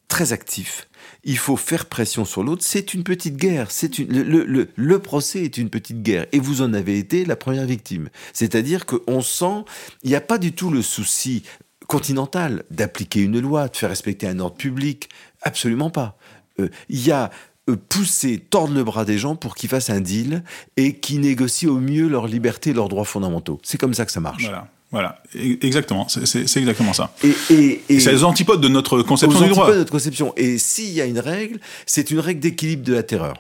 [0.10, 0.89] très actif.
[1.24, 2.64] Il faut faire pression sur l'autre.
[2.66, 3.72] C'est une petite guerre.
[3.72, 6.26] C'est le, le, procès est une petite guerre.
[6.34, 8.10] Et vous en avez été la première victime.
[8.34, 9.64] C'est-à-dire qu'on sent,
[10.03, 11.43] il n'y a pas du tout le souci
[11.88, 15.10] continental d'appliquer une loi, de faire respecter un ordre public.
[15.41, 16.18] Absolument pas.
[16.60, 17.30] Euh, il y a
[17.70, 20.43] euh, pousser, tordre le bras des gens pour qu'ils fassent un deal
[20.78, 23.60] et qu'ils négocient au mieux leur liberté et leurs droits fondamentaux.
[23.64, 24.43] C'est comme ça que ça marche.
[24.43, 24.68] Voilà.
[24.92, 27.14] Voilà, e-, exactement, c'est exactement ça.
[27.24, 29.72] Et, et, et c'est les antipodes de notre conception du droit.
[29.72, 30.34] de notre conception.
[30.36, 33.36] Et s'il y a une règle, c'est une règle d'équilibre de la terreur.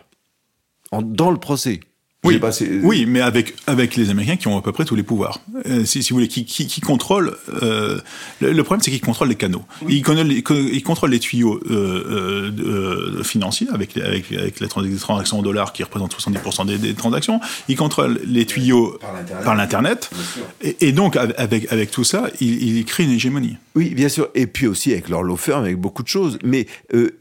[0.91, 1.79] En, dans le procès.
[2.25, 2.37] Oui,
[2.83, 5.39] oui, mais avec avec les Américains qui ont à peu près tous les pouvoirs.
[5.67, 7.37] Euh, si, si, vous voulez, qui, qui, qui contrôlent.
[7.61, 8.01] Euh,
[8.41, 9.63] le, problème, c'est qu'ils contrôlent les canaux.
[9.87, 15.81] Ils, ils, contrôlent les tuyaux euh, financiers avec, avec, avec les transactions en dollars qui
[15.81, 17.39] représentent 70% des, des, transactions.
[17.69, 18.99] Ils contrôlent les tuyaux
[19.45, 20.09] par l'Internet.
[20.61, 23.55] Et, et, donc, avec, avec tout ça, ils, ils, créent une hégémonie.
[23.75, 24.27] Oui, bien sûr.
[24.35, 26.37] Et puis aussi avec leur law firm, avec beaucoup de choses.
[26.43, 26.67] Mais,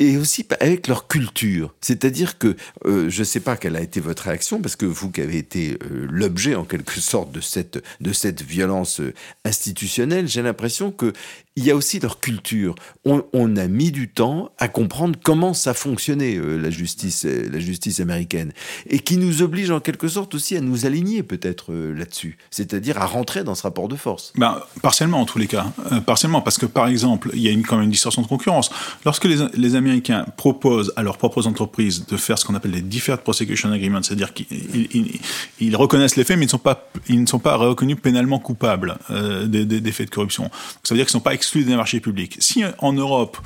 [0.01, 1.73] et aussi avec leur culture.
[1.81, 5.21] C'est-à-dire que, je ne sais pas quelle a été votre réaction, parce que vous qui
[5.21, 9.15] avez été euh, l'objet en quelque sorte de cette, violence euh,
[9.45, 11.13] institutionnelle, j'ai l'impression que
[11.59, 12.77] il y a aussi leur culture.
[13.05, 17.99] On, a mis du temps à comprendre comment ça fonctionnait euh, la justice, la justice
[17.99, 18.53] américaine,
[18.87, 23.07] et qui nous oblige en quelque sorte aussi à nous aligner peut-être là-dessus, c'est-à-dire à
[23.07, 24.33] rentrer dans ce rapport de force.
[24.37, 25.67] Ben, partiellement en tous les cas,
[26.07, 28.71] partiellement parce que par exemple, il y a quand même une distorsion de concurrence.
[29.05, 33.21] Lorsque les, Américains proposent à leurs propres entreprises de faire ce qu'on appelle les deferred
[33.23, 35.19] prosecution agreements, c'est-à-dire qu'ils
[35.61, 38.39] ils, reconnaissent les faits, mais ils ne sont pas, ils ne sont pas reconnus pénalement
[38.39, 40.51] coupables euh, des, faits de corruption.
[40.85, 42.37] Ça veut dire qu'ils ne sont pas exclus des marchés publics.
[42.41, 43.39] Si en Europe,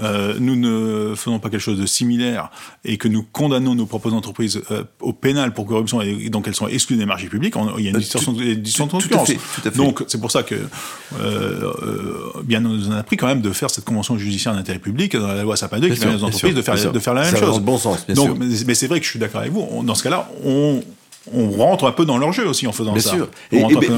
[0.00, 2.50] euh, nous ne faisons pas quelque chose de similaire
[2.84, 6.54] et que nous condamnons nos propres entreprises euh, au pénal pour corruption et donc elles
[6.54, 9.32] sont exclues des marchés publics, il y a une distorsion de concurrence.
[9.76, 10.56] Donc c'est pour ça que
[11.18, 11.72] euh,
[12.44, 15.28] bien nous en a pris quand même de faire cette convention judiciaire d'intérêt public dans
[15.28, 17.60] la loi Sapin 2 qui permet aux entreprises de faire, de faire la même chose.
[17.60, 18.66] Bon sens, bien donc, sûr.
[18.66, 19.82] Mais, c'est vrai que je suis d'accord avec vous.
[19.84, 20.82] dans ce cas-là, on
[21.34, 23.14] on rentre un peu dans leur jeu aussi en faisant ça.
[23.14, 23.30] Bien sûr.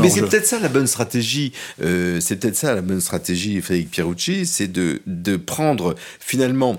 [0.00, 1.52] mais, c'est peut-être ça la bonne stratégie.
[1.82, 6.78] Euh, c'est peut-être ça la bonne stratégie, Frédéric Pierucci, c'est de, de prendre finalement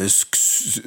[0.00, 0.08] euh,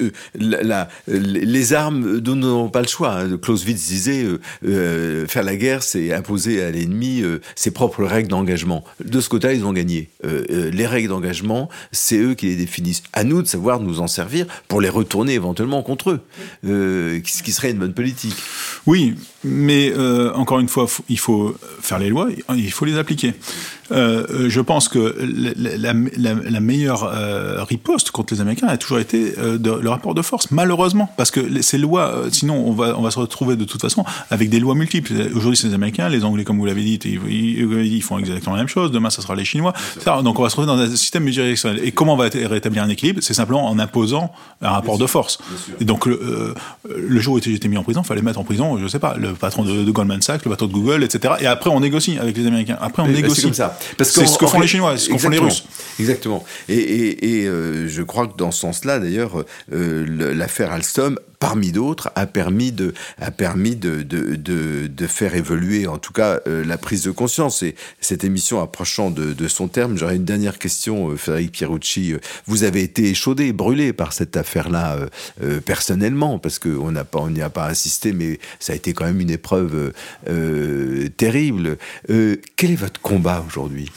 [0.00, 3.12] euh, la, les armes dont nous n'avons pas le choix.
[3.12, 3.38] Hein.
[3.38, 4.24] Clausewitz disait
[4.64, 7.22] euh, faire la guerre, c'est imposer à l'ennemi
[7.54, 8.84] ses propres règles d'engagement.
[9.04, 10.10] De ce côté-là, ils ont gagné.
[10.22, 13.02] les règles d'engagement, c'est eux qui les définissent.
[13.12, 16.20] À nous de savoir nous en servir pour les retourner éventuellement contre eux,
[16.64, 18.36] ce qui serait une bonne politique.
[18.86, 19.92] Oui, mais
[20.34, 23.34] encore une fois, il faut faire les lois, il faut les appliquer.
[23.90, 25.16] Je pense que
[25.56, 27.10] la, la meilleure
[27.66, 31.62] riposte contre les Américains a toujours été euh, le rapport de force, malheureusement, parce que
[31.62, 34.60] ces lois, euh, sinon on va, on va se retrouver de toute façon avec des
[34.60, 35.12] lois multiples.
[35.34, 38.68] Aujourd'hui, c'est les Américains, les Anglais, comme vous l'avez dit, ils, font exactement la même
[38.68, 38.90] chose.
[38.90, 39.72] Demain, ça sera les Chinois.
[40.24, 41.80] Donc, on va se retrouver dans un système multidirectionnel.
[41.84, 43.20] Et comment on va rétablir un équilibre?
[43.22, 44.32] C'est simplement en imposant
[44.62, 45.38] un rapport de force.
[45.80, 46.54] Et donc, le, euh,
[46.96, 49.16] le jour où j'étais mis en prison, il fallait mettre en prison, je sais pas,
[49.16, 51.34] le patron de, Goldman Sachs, le patron de Google, etc.
[51.40, 52.78] Et après, on négocie avec les Américains.
[52.80, 53.42] Après, on négocie.
[53.42, 53.78] Comme ça.
[53.96, 55.64] Parce que c'est ce que font les Chinois, ce que font les Russes.
[55.98, 56.44] Exactement.
[56.68, 57.48] Et, et, et
[57.88, 62.94] je crois que dans ce sens-là, d'ailleurs, euh, l'affaire Alstom, parmi d'autres, a permis de,
[63.20, 67.10] a permis de, de, de, de faire évoluer, en tout cas, euh, la prise de
[67.10, 67.64] conscience.
[67.64, 72.14] Et cette émission approchant de, de son terme, j'aurais une dernière question, euh, Frédéric Pierucci.
[72.46, 74.98] Vous avez été échaudé, brûlé par cette affaire-là
[75.64, 76.92] personnellement, parce qu'on
[77.30, 79.92] n'y a pas assisté, mais ça a été quand même une épreuve
[81.16, 81.78] terrible.
[82.06, 83.90] quel est votre combat aujourd'hui?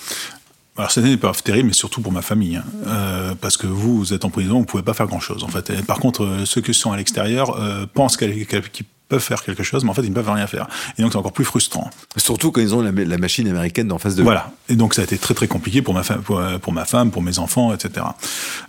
[0.76, 2.64] Alors c'était une épreuve terrible, mais surtout pour ma famille, hein.
[2.88, 5.86] euh, parce que vous, vous êtes en prison, vous pouvez pas faire grand-chose en fait.
[5.86, 8.48] Par contre, euh, ceux qui sont à l'extérieur euh, pensent qu'ils
[9.14, 10.68] peuvent faire quelque chose, mais en fait, ils ne peuvent rien faire.
[10.98, 11.90] Et donc, c'est encore plus frustrant.
[12.18, 14.52] Surtout quand ils ont la, machine américaine en face de Voilà.
[14.70, 17.22] Et donc, ça a été très, très compliqué pour ma, femme, pour, ma femme, pour
[17.22, 18.06] mes enfants, etc.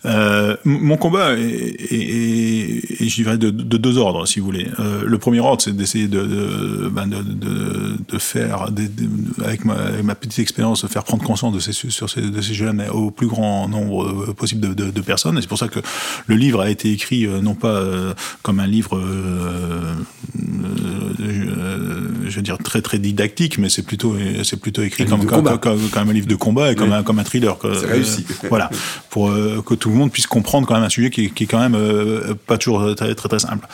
[0.04, 4.68] Euh, mon combat est, je dirais, de, deux ordres, si vous voulez.
[4.80, 8.68] Euh, le premier ordre, c'est d'essayer de, de, ben de, faire,
[9.44, 12.72] avec ma, ma, petite expérience, de faire prendre conscience de ces, sur ces, de ces
[12.72, 15.36] mais au plus grand nombre euh, possible de, personnes.
[15.38, 15.80] Et c'est pour ça que
[16.26, 17.82] le livre a été écrit, non pas
[18.42, 19.94] comme un livre euh,
[22.28, 26.12] je veux dire très très didactique, mais c'est plutôt c'est plutôt écrit comme, comme, un
[26.12, 27.56] livre de combat et comme un comme un thriller.
[27.62, 28.26] C'est réussi.
[28.48, 28.70] voilà,
[29.10, 31.46] pour euh, que tout le monde puisse comprendre quand même un sujet qui, qui est
[31.46, 33.66] quand même euh, pas toujours très, très très simple.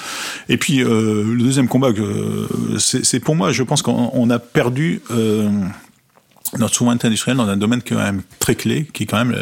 [0.48, 1.88] Et puis le deuxième combat
[2.78, 5.00] c'est pour moi, je pense qu'on a perdu
[6.58, 9.24] notre souveraineté industrielle dans un domaine qui est quand même très clé, qui est quand
[9.24, 9.36] même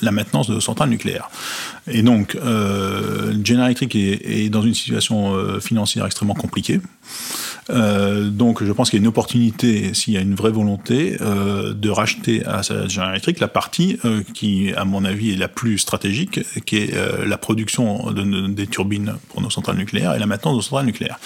[0.00, 1.30] la maintenance de centrales nucléaires.
[1.86, 6.80] Et donc, euh, General Electric est, dans une situation euh, financière extrêmement compliquée.
[7.70, 11.16] Euh, donc je pense qu'il y a une opportunité, s'il y a une vraie volonté,
[11.18, 13.98] de racheter à génération électrique la partie
[14.34, 16.94] qui, à mon avis, est la plus stratégique, qui est
[17.26, 20.86] la production de, des turbines pour nos centrales nucléaires et la maintenance de nos centrales
[20.86, 21.18] nucléaires.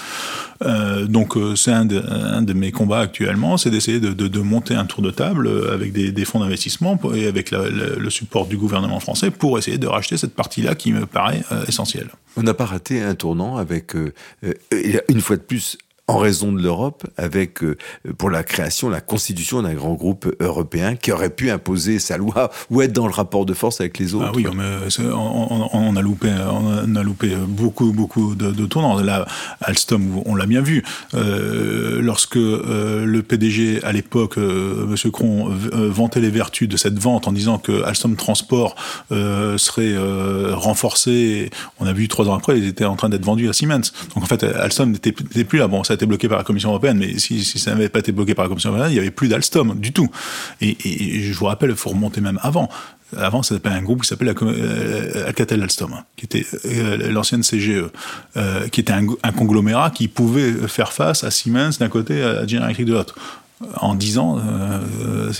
[1.09, 5.51] Donc c'est un, de mes combats actuellement, c'est d'essayer de, monter un tour de table
[5.73, 10.17] avec des, fonds d'investissement et avec le, support du gouvernement français pour essayer de racheter
[10.17, 12.09] cette partie-là qui me paraît essentielle.
[12.37, 13.93] On n'a pas raté un tournant avec,
[14.73, 15.77] une fois de plus,
[16.09, 17.77] en raison de l'Europe, avec euh,
[18.17, 22.51] pour la création, la constitution d'un grand groupe européen qui aurait pu imposer sa loi
[22.71, 24.27] ou être dans le rapport de force avec les autres.
[24.29, 29.01] Ah oui, mais on, on, a loupé, on a loupé beaucoup, beaucoup de, de tournants.
[29.01, 29.27] Là,
[29.61, 30.83] Alstom, on l'a bien vu.
[31.15, 36.77] Euh, lorsque euh, le PDG à l'époque, euh, Monsieur Cron, euh, vantait les vertus de
[36.77, 38.75] cette vente en disant que Alstom Transport
[39.13, 39.97] euh, serait
[40.53, 43.93] renforcé, on a vu trois ans après, ils étaient en train d'être vendus à Siemens.
[44.15, 45.69] Donc en fait, Alstom n'était plus là.
[45.99, 48.49] Été bloqué par la Commission européenne, mais si, ça n'avait pas été bloqué par la
[48.49, 50.09] Commission européenne, il n'y avait plus d'Alstom du tout.
[50.61, 50.77] Et,
[51.21, 52.69] je vous rappelle, il faut remonter même avant.
[53.17, 57.85] Avant, ça s'appelait un groupe qui s'appelait euh, Alcatel Alstom, qui était euh, l'ancienne CGE,
[58.37, 62.47] euh, qui était un, un, conglomérat qui pouvait faire face à Siemens d'un côté, à
[62.47, 63.15] General Electric de l'autre
[63.77, 65.33] en dix ans, euh,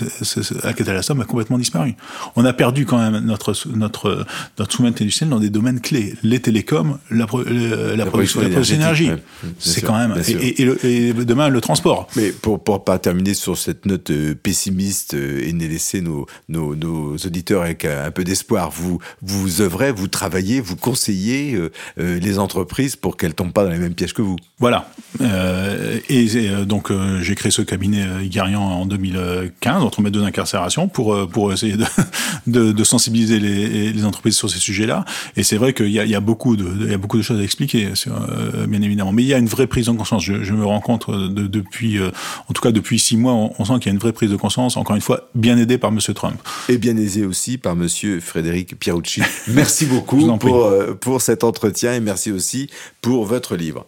[0.63, 1.95] Alcatel Alstom a complètement disparu.
[2.35, 4.25] On a perdu quand même notre notre
[4.57, 9.09] notre souveraineté industrielle dans des domaines clés, les télécoms, la, la, la, production, d'énergie.
[9.09, 9.23] Ouais,
[9.57, 12.07] c'est quand même et, et, et, demain le transport.
[12.15, 16.25] Mais pour pour pas terminer sur cette note euh, pessimiste euh, et ne laisser nos,
[16.49, 21.71] nos nos auditeurs avec un peu d'espoir, vous vous œuvrez, vous travaillez, vous conseillez euh,
[21.99, 24.35] euh les entreprises pour qu'elles tombent pas dans les mêmes pièges que vous.
[24.57, 24.89] Voilà.
[25.21, 26.27] Euh, et,
[26.65, 26.91] donc
[27.21, 31.77] j'ai créé ce cabinet Igarian en 2015, entre mes deux incarcérations, pour, euh, pour essayer
[31.77, 31.85] de,
[32.47, 35.05] de, de sensibiliser les, les, entreprises sur ces sujets-là.
[35.35, 37.17] Et c'est vrai qu'il y a, il y, a beaucoup de, il y a beaucoup
[37.17, 39.11] de choses à expliquer, euh, bien évidemment.
[39.11, 40.23] Mais il y a une vraie prise de conscience.
[40.23, 42.11] Je, je me rends compte de, depuis, euh,
[42.47, 44.29] en tout cas depuis six mois, on, on sent qu'il y a une vraie prise
[44.29, 46.39] de conscience, encore une fois, bien aidé par Monsieur Trump.
[46.67, 49.21] Et bien aidé aussi par Monsieur Frédéric Pierucci.
[49.47, 52.69] Merci beaucoup pour, pour cet entretien et merci aussi
[53.01, 53.85] pour votre livre.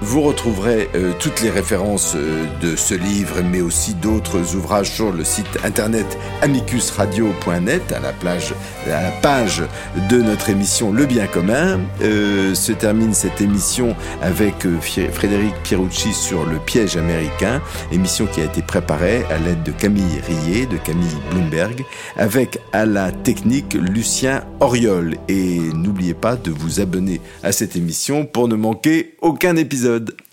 [0.00, 5.12] Vous retrouverez euh, toutes les références euh, de ce livre, mais aussi d'autres ouvrages sur
[5.12, 6.06] le site internet
[6.42, 8.54] amicusradio.net, à la, plage,
[8.86, 9.62] à la page
[10.10, 11.80] de notre émission Le Bien commun.
[12.02, 14.78] Euh, se termine cette émission avec euh,
[15.12, 20.20] Frédéric Pierucci sur le piège américain, émission qui a été préparée à l'aide de Camille
[20.26, 21.84] Rillet, de Camille Bloomberg,
[22.16, 25.16] avec à la technique Lucien Oriol.
[25.28, 29.56] Et n'oubliez pas de vous abonner à cette émission pour ne manquer aucun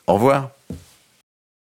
[0.08, 0.50] Au revoir.